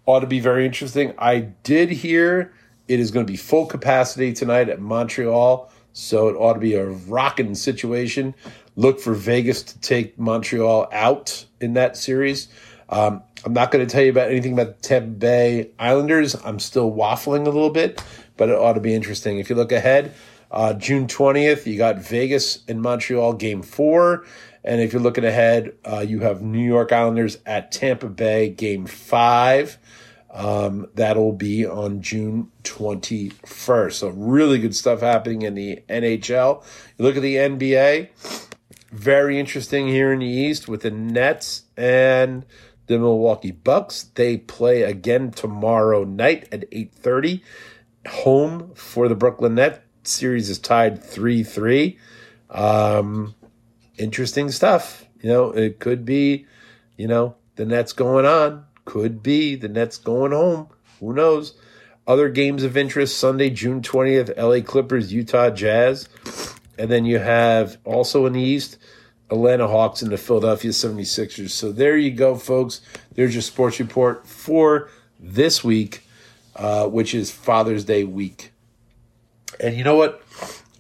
Ought 0.07 0.21
to 0.21 0.27
be 0.27 0.41
very 0.41 0.65
interesting. 0.65 1.13
I 1.19 1.41
did 1.63 1.91
hear 1.91 2.53
it 2.89 3.01
is 3.01 3.11
going 3.11 3.27
to 3.27 3.31
be 3.31 3.37
full 3.37 3.67
capacity 3.67 4.33
tonight 4.33 4.69
at 4.69 4.81
Montreal, 4.81 5.71
so 5.93 6.29
it 6.29 6.35
ought 6.35 6.55
to 6.55 6.61
be 6.61 6.75
a 6.75 6.87
rocking 6.87 7.55
situation. 7.55 8.35
Look 8.77 9.01
for 9.01 9.15
Vegas 9.15 9.63
to 9.65 9.81
take 9.81 10.19
Montreal 10.19 10.89
out 10.93 11.45
in 11.61 11.75
that 11.75 11.97
series. 11.97 12.49
Um, 12.89 13.23
I'm 13.45 13.53
not 13.53 13.71
going 13.71 13.87
to 13.87 13.93
tell 13.93 14.03
you 14.03 14.11
about 14.11 14.31
anything 14.31 14.53
about 14.53 14.77
the 14.77 14.89
Tampa 14.89 15.11
Bay 15.11 15.71
Islanders. 15.79 16.37
I'm 16.45 16.59
still 16.59 16.93
waffling 16.93 17.43
a 17.43 17.51
little 17.51 17.71
bit, 17.71 18.03
but 18.37 18.49
it 18.49 18.57
ought 18.57 18.75
to 18.75 18.81
be 18.81 18.95
interesting. 18.95 19.39
If 19.39 19.51
you 19.51 19.57
look 19.57 19.73
ahead, 19.73 20.15
uh, 20.51 20.75
June 20.75 21.07
20th, 21.07 21.67
you 21.67 21.77
got 21.77 21.99
Vegas 21.99 22.65
and 22.69 22.81
Montreal 22.81 23.35
game 23.35 23.63
four. 23.63 24.25
And 24.65 24.81
if 24.81 24.93
you're 24.93 25.03
looking 25.03 25.25
ahead, 25.25 25.75
uh, 25.85 26.05
you 26.07 26.21
have 26.21 26.43
New 26.43 26.65
York 26.65 26.93
Islanders 26.93 27.39
at 27.47 27.71
Tampa 27.71 28.09
Bay 28.09 28.49
game 28.49 28.87
five. 28.87 29.79
Um, 30.31 30.89
that'll 30.95 31.33
be 31.33 31.65
on 31.65 32.03
June 32.03 32.51
21st. 32.65 33.93
So, 33.93 34.09
really 34.09 34.59
good 34.59 34.75
stuff 34.75 35.01
happening 35.01 35.43
in 35.43 35.55
the 35.55 35.83
NHL. 35.89 36.63
You 36.99 37.05
look 37.05 37.17
at 37.17 37.23
the 37.23 37.37
NBA, 37.37 38.11
very 38.93 39.39
interesting 39.39 39.89
here 39.89 40.13
in 40.13 40.19
the 40.19 40.27
East 40.27 40.69
with 40.69 40.83
the 40.83 40.91
Nets 40.91 41.63
and 41.77 42.45
the 42.87 42.99
Milwaukee 42.99 43.51
Bucks. 43.51 44.11
They 44.15 44.37
play 44.37 44.83
again 44.83 45.31
tomorrow 45.31 46.05
night 46.05 46.49
at 46.53 46.71
8:30 46.71 47.43
home 48.07 48.73
for 48.75 49.09
the 49.09 49.15
Brooklyn 49.15 49.55
Nets. 49.55 49.79
Series 50.09 50.51
is 50.51 50.59
tied 50.59 51.03
3-3. 51.03 51.99
Um, 52.51 53.35
interesting 53.99 54.51
stuff. 54.51 55.05
You 55.21 55.31
know, 55.31 55.51
it 55.51 55.81
could 55.81 56.05
be, 56.05 56.47
you 56.97 57.09
know, 57.09 57.37
the 57.57 57.65
Nets 57.65 57.93
going 57.93 58.27
on. 58.27 58.65
Could 58.85 59.23
be 59.23 59.57
the 59.57 59.69
Nets 59.69 59.97
going 59.97 60.33
home. 60.33 60.69
Who 61.01 61.13
knows? 61.13 61.55
Other 62.07 62.29
games 62.29 62.63
of 62.63 62.77
interest 62.77 63.19
Sunday, 63.19 63.51
June 63.51 63.83
20th, 63.83 64.37
LA 64.37 64.65
Clippers, 64.65 65.13
Utah 65.13 65.51
Jazz. 65.51 66.09
And 66.79 66.91
then 66.91 67.05
you 67.05 67.19
have 67.19 67.79
also 67.85 68.27
in 68.27 68.35
the 68.35 68.41
East, 68.41 68.79
Atlanta 69.31 69.67
Hawks 69.67 70.03
and 70.03 70.13
the 70.13 70.17
Philadelphia 70.17 70.71
76ers. 70.71 71.51
So 71.51 71.73
there 71.73 71.97
you 71.97 72.13
go, 72.13 72.37
folks. 72.37 72.81
There's 73.15 73.35
your 73.35 73.43
sports 73.43 73.81
report 73.81 74.27
for 74.27 74.89
this 75.19 75.65
week, 75.65 76.03
uh, 76.55 76.87
which 76.87 77.15
is 77.15 77.33
Father's 77.33 77.85
Day 77.85 78.05
week. 78.05 78.53
And 79.61 79.77
you 79.77 79.85
know 79.85 79.97
what? 79.97 80.23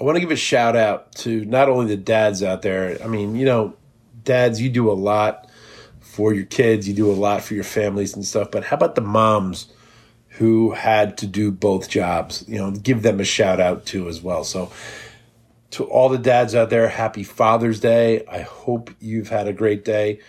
I 0.01 0.05
want 0.05 0.17
to 0.17 0.21
give 0.21 0.31
a 0.31 0.37
shout 0.37 0.77
out 0.77 1.13
to 1.17 1.45
not 1.47 1.69
only 1.69 1.87
the 1.87 1.97
dads 1.97 2.43
out 2.43 2.63
there. 2.63 2.99
I 3.03 3.07
mean, 3.07 3.35
you 3.35 3.47
know, 3.47 3.77
dads, 4.25 4.61
you 4.61 4.69
do 4.69 4.91
a 4.91 4.95
lot 4.95 5.51
for 6.01 6.35
your 6.35 6.45
kids, 6.45 6.87
you 6.87 6.95
do 6.95 7.11
a 7.11 7.15
lot 7.15 7.43
for 7.43 7.55
your 7.55 7.65
families 7.65 8.15
and 8.15 8.25
stuff. 8.25 8.51
But 8.51 8.65
how 8.65 8.77
about 8.77 8.95
the 8.95 9.01
moms 9.01 9.73
who 10.29 10.73
had 10.73 11.19
to 11.19 11.27
do 11.27 11.51
both 11.51 11.89
jobs? 11.89 12.45
You 12.47 12.59
know, 12.59 12.71
give 12.71 13.03
them 13.03 13.21
a 13.21 13.25
shout 13.25 13.61
out 13.61 13.87
too 13.87 14.09
as 14.09 14.21
well. 14.21 14.45
So, 14.45 14.71
to 15.73 15.85
all 15.85 16.09
the 16.09 16.19
dads 16.19 16.55
out 16.55 16.71
there, 16.71 16.89
happy 16.89 17.23
Father's 17.23 17.81
Day. 17.81 18.25
I 18.27 18.41
hope 18.41 18.91
you've 19.01 19.29
had 19.29 19.49
a 19.49 19.53
great 19.53 19.85
day. 19.85 20.21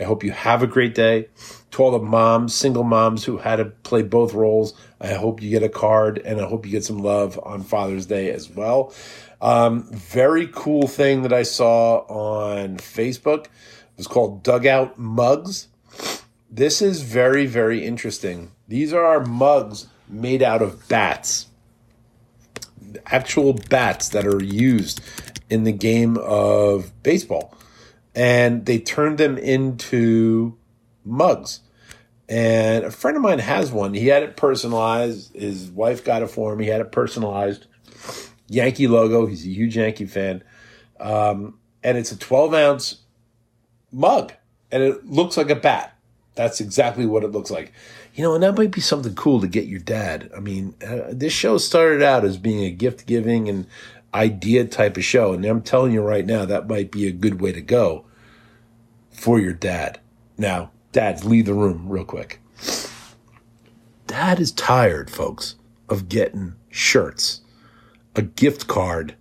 I 0.00 0.04
hope 0.04 0.24
you 0.24 0.32
have 0.32 0.62
a 0.62 0.66
great 0.66 0.94
day. 0.94 1.28
To 1.72 1.82
all 1.82 1.90
the 1.90 1.98
moms, 1.98 2.54
single 2.54 2.82
moms 2.82 3.24
who 3.24 3.36
had 3.36 3.56
to 3.56 3.66
play 3.66 4.02
both 4.02 4.34
roles, 4.34 4.74
I 5.00 5.14
hope 5.14 5.42
you 5.42 5.50
get 5.50 5.62
a 5.62 5.68
card 5.68 6.18
and 6.24 6.40
I 6.40 6.46
hope 6.46 6.64
you 6.64 6.72
get 6.72 6.84
some 6.84 6.98
love 6.98 7.38
on 7.42 7.62
Father's 7.62 8.06
Day 8.06 8.30
as 8.30 8.48
well. 8.48 8.94
Um, 9.40 9.84
very 9.92 10.48
cool 10.48 10.86
thing 10.86 11.22
that 11.22 11.32
I 11.32 11.42
saw 11.42 11.98
on 12.06 12.78
Facebook 12.78 13.44
it 13.46 13.98
was 13.98 14.06
called 14.06 14.42
Dugout 14.42 14.98
Mugs. 14.98 15.68
This 16.50 16.80
is 16.82 17.02
very, 17.02 17.46
very 17.46 17.84
interesting. 17.84 18.52
These 18.68 18.92
are 18.92 19.04
our 19.04 19.24
mugs 19.24 19.88
made 20.08 20.42
out 20.42 20.62
of 20.62 20.88
bats 20.88 21.46
actual 23.06 23.54
bats 23.68 24.10
that 24.10 24.26
are 24.26 24.42
used 24.42 25.00
in 25.50 25.64
the 25.64 25.72
game 25.72 26.16
of 26.18 26.90
baseball. 27.02 27.54
And 28.14 28.64
they 28.64 28.78
turned 28.78 29.18
them 29.18 29.36
into 29.36 30.56
mugs. 31.04 31.60
And 32.28 32.84
a 32.84 32.90
friend 32.90 33.16
of 33.16 33.22
mine 33.22 33.38
has 33.38 33.70
one. 33.70 33.94
He 33.94 34.08
had 34.08 34.22
it 34.22 34.36
personalized. 34.36 35.34
His 35.34 35.70
wife 35.70 36.04
got 36.04 36.22
it 36.22 36.30
for 36.30 36.52
him. 36.52 36.58
He 36.58 36.66
had 36.66 36.80
it 36.80 36.90
personalized. 36.90 37.66
Yankee 38.48 38.88
logo. 38.88 39.26
He's 39.26 39.44
a 39.44 39.50
huge 39.50 39.76
Yankee 39.76 40.06
fan. 40.06 40.42
Um, 40.98 41.58
and 41.84 41.96
it's 41.96 42.12
a 42.12 42.18
12 42.18 42.54
ounce 42.54 42.98
mug. 43.92 44.32
And 44.72 44.82
it 44.82 45.06
looks 45.06 45.36
like 45.36 45.50
a 45.50 45.56
bat. 45.56 45.96
That's 46.34 46.60
exactly 46.60 47.06
what 47.06 47.24
it 47.24 47.32
looks 47.32 47.50
like. 47.50 47.72
You 48.14 48.24
know, 48.24 48.34
and 48.34 48.42
that 48.42 48.56
might 48.56 48.70
be 48.70 48.80
something 48.80 49.14
cool 49.14 49.40
to 49.40 49.46
get 49.46 49.66
your 49.66 49.80
dad. 49.80 50.30
I 50.36 50.40
mean, 50.40 50.74
uh, 50.86 51.08
this 51.10 51.32
show 51.32 51.58
started 51.58 52.02
out 52.02 52.24
as 52.24 52.36
being 52.36 52.64
a 52.64 52.70
gift 52.70 53.06
giving 53.06 53.48
and 53.48 53.66
idea 54.12 54.64
type 54.64 54.96
of 54.96 55.04
show. 55.04 55.32
And 55.32 55.44
I'm 55.44 55.62
telling 55.62 55.92
you 55.92 56.02
right 56.02 56.26
now, 56.26 56.44
that 56.44 56.68
might 56.68 56.90
be 56.90 57.06
a 57.06 57.12
good 57.12 57.40
way 57.40 57.52
to 57.52 57.60
go 57.60 58.04
for 59.10 59.38
your 59.38 59.52
dad. 59.52 60.00
Now, 60.36 60.70
dads, 60.92 61.24
leave 61.24 61.46
the 61.46 61.54
room 61.54 61.88
real 61.88 62.04
quick. 62.04 62.40
Dad 64.06 64.40
is 64.40 64.52
tired, 64.52 65.10
folks, 65.10 65.56
of 65.88 66.08
getting 66.08 66.54
shirts, 66.70 67.40
a 68.14 68.22
gift 68.22 68.66
card 68.66 69.16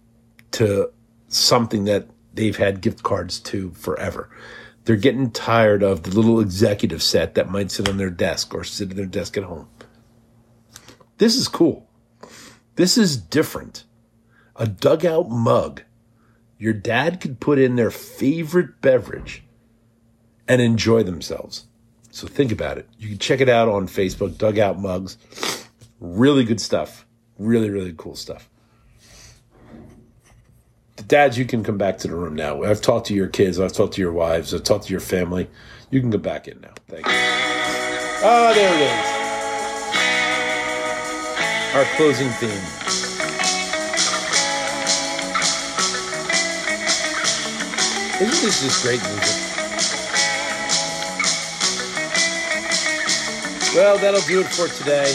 to 0.52 0.92
something 1.28 1.86
that 1.86 2.08
they've 2.34 2.58
had 2.58 2.82
gift 2.82 3.04
cards 3.04 3.40
to 3.40 3.72
forever. 3.72 4.30
They're 4.84 4.96
getting 4.96 5.32
tired 5.32 5.82
of 5.82 6.04
the 6.04 6.12
little 6.12 6.40
executive 6.40 7.02
set 7.02 7.34
that 7.36 7.50
might 7.50 7.72
sit 7.72 7.90
on 7.90 7.98
their 7.98 8.12
desk 8.12 8.54
or 8.54 8.64
sit 8.64 8.92
at 8.92 8.96
their 8.96 9.06
desk 9.06 9.36
at 9.38 9.44
home. 9.44 9.68
This 11.18 11.36
is 11.36 11.48
cool. 11.48 11.90
This 12.76 12.98
is 12.98 13.18
different. 13.18 13.86
A 14.56 14.68
dugout 14.68 15.30
mug. 15.30 15.82
Your 16.58 16.74
dad 16.74 17.20
could 17.20 17.40
put 17.40 17.58
in 17.58 17.76
their 17.76 17.92
favorite 17.92 18.80
beverage 18.82 19.44
and 20.48 20.62
enjoy 20.62 21.04
themselves. 21.04 21.66
So 22.12 22.28
think 22.28 22.52
about 22.52 22.78
it. 22.78 22.88
You 22.98 23.10
can 23.10 23.18
check 23.18 23.42
it 23.42 23.50
out 23.50 23.68
on 23.68 23.88
Facebook, 23.88 24.38
Dugout 24.38 24.80
Mugs. 24.80 25.18
Really 26.00 26.44
good 26.46 26.62
stuff. 26.62 27.06
Really, 27.38 27.70
really 27.70 27.94
cool 27.98 28.16
stuff 28.16 28.50
The 30.96 31.04
dads, 31.04 31.38
you 31.38 31.46
can 31.46 31.64
come 31.64 31.78
back 31.78 31.98
to 32.00 32.08
the 32.08 32.16
room 32.16 32.36
now. 32.36 32.64
I've 32.64 32.82
talked 32.82 33.08
to 33.08 33.14
your 33.14 33.28
kids. 33.28 33.60
I've 33.60 33.74
talked 33.74 33.96
to 33.96 34.02
your 34.02 34.14
wives. 34.14 34.54
I've 34.54 34.64
talked 34.64 34.86
to 34.86 34.92
your 34.92 35.02
family. 35.02 35.50
You 35.92 36.00
can 36.00 36.10
go 36.10 36.18
back 36.18 36.48
in 36.48 36.62
now. 36.62 36.74
Thank 36.88 37.06
you. 37.06 37.14
Oh, 38.24 38.54
there 38.56 38.74
it 38.74 38.82
is. 38.82 39.26
Our 41.76 41.84
closing 41.98 42.30
theme. 42.40 42.52
Isn't 48.22 48.42
this 48.46 48.64
just 48.64 48.82
great 48.82 49.02
music? 49.04 49.45
Well, 53.76 54.00
that'll 54.00 54.24
do 54.24 54.40
it 54.40 54.48
for 54.56 54.72
today, 54.72 55.12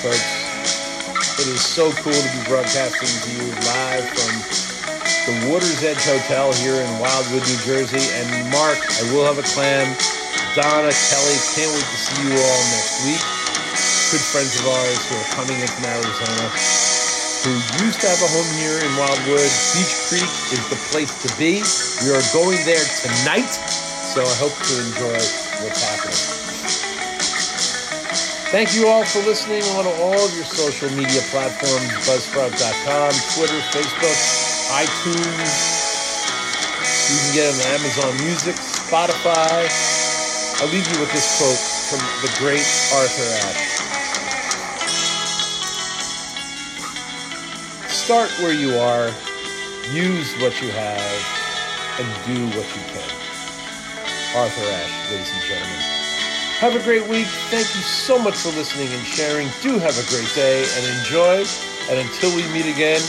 folks. 0.00 0.24
It 1.36 1.44
is 1.52 1.60
so 1.60 1.92
cool 2.00 2.16
to 2.16 2.30
be 2.32 2.40
broadcasting 2.48 3.04
to 3.04 3.30
you 3.36 3.52
live 3.68 4.08
from 4.16 4.32
the 5.28 5.52
Water's 5.52 5.84
Edge 5.84 6.00
Hotel 6.00 6.56
here 6.56 6.80
in 6.80 6.88
Wildwood, 6.96 7.44
New 7.44 7.60
Jersey. 7.68 8.00
And 8.16 8.48
Mark, 8.48 8.80
I 8.80 9.04
will 9.12 9.28
have 9.28 9.36
a 9.36 9.44
clam. 9.44 9.84
Donna, 10.56 10.88
Kelly, 10.88 11.36
can't 11.52 11.68
wait 11.68 11.84
to 11.84 11.98
see 12.00 12.16
you 12.24 12.32
all 12.32 12.62
next 12.72 12.96
week. 13.04 13.20
Good 14.08 14.24
friends 14.24 14.56
of 14.56 14.72
ours 14.72 15.00
who 15.12 15.14
are 15.20 15.30
coming 15.36 15.60
in 15.60 15.68
from 15.68 15.84
Arizona. 15.92 16.48
who 17.44 17.52
used 17.84 18.00
to 18.00 18.08
have 18.08 18.24
a 18.24 18.30
home 18.32 18.52
here 18.56 18.80
in 18.80 18.88
Wildwood. 18.96 19.52
Beach 19.76 19.94
Creek 20.08 20.32
is 20.48 20.64
the 20.72 20.80
place 20.88 21.12
to 21.20 21.28
be. 21.36 21.60
We 22.08 22.16
are 22.16 22.24
going 22.32 22.64
there 22.64 22.88
tonight, 23.04 23.52
so 24.16 24.24
I 24.24 24.34
hope 24.40 24.56
to 24.56 24.74
enjoy 24.80 25.20
what's 25.60 25.84
happening. 25.84 26.31
Thank 28.52 28.74
you 28.76 28.86
all 28.86 29.02
for 29.02 29.20
listening 29.20 29.62
on 29.80 29.86
all 29.86 30.12
of 30.12 30.34
your 30.36 30.44
social 30.44 30.90
media 30.90 31.22
platforms 31.32 31.88
buzzsprout.com, 32.04 33.12
Twitter, 33.32 33.60
Facebook, 33.72 34.18
iTunes. 34.76 35.80
You 37.08 37.16
can 37.16 37.32
get 37.32 37.48
it 37.48 37.56
on 37.56 37.80
Amazon 37.80 38.12
Music, 38.22 38.54
Spotify. 38.56 39.64
I'll 40.60 40.68
leave 40.68 40.86
you 40.92 41.00
with 41.00 41.10
this 41.12 41.24
quote 41.40 41.56
from 41.88 42.04
the 42.20 42.28
great 42.36 42.68
Arthur 42.92 43.24
Ashe. 43.40 43.72
Start 47.88 48.28
where 48.40 48.52
you 48.52 48.76
are, 48.76 49.08
use 49.94 50.30
what 50.42 50.60
you 50.60 50.68
have, 50.72 51.24
and 51.98 52.06
do 52.26 52.44
what 52.58 52.68
you 52.68 52.82
can. 52.92 53.10
Arthur 54.36 54.60
Ashe, 54.60 55.10
ladies 55.10 55.32
and 55.32 55.42
gentlemen. 55.48 56.01
Have 56.62 56.76
a 56.76 56.84
great 56.84 57.08
week. 57.08 57.26
Thank 57.50 57.74
you 57.74 57.80
so 57.82 58.20
much 58.20 58.36
for 58.36 58.50
listening 58.50 58.86
and 58.92 59.04
sharing. 59.04 59.48
Do 59.62 59.80
have 59.80 59.98
a 59.98 60.08
great 60.14 60.32
day 60.32 60.64
and 60.76 60.96
enjoy. 60.96 61.44
And 61.90 61.98
until 61.98 62.36
we 62.36 62.46
meet 62.52 62.66
again, 62.72 63.02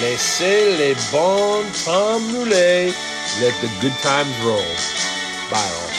laissez 0.00 0.78
les 0.78 0.94
bons 1.10 1.66
temps 1.84 2.32
rouler. 2.32 2.94
Let 3.40 3.60
the 3.62 3.70
good 3.80 3.98
times 3.98 4.38
roll. 4.46 4.62
Bye 5.50 5.58
all. 5.58 5.89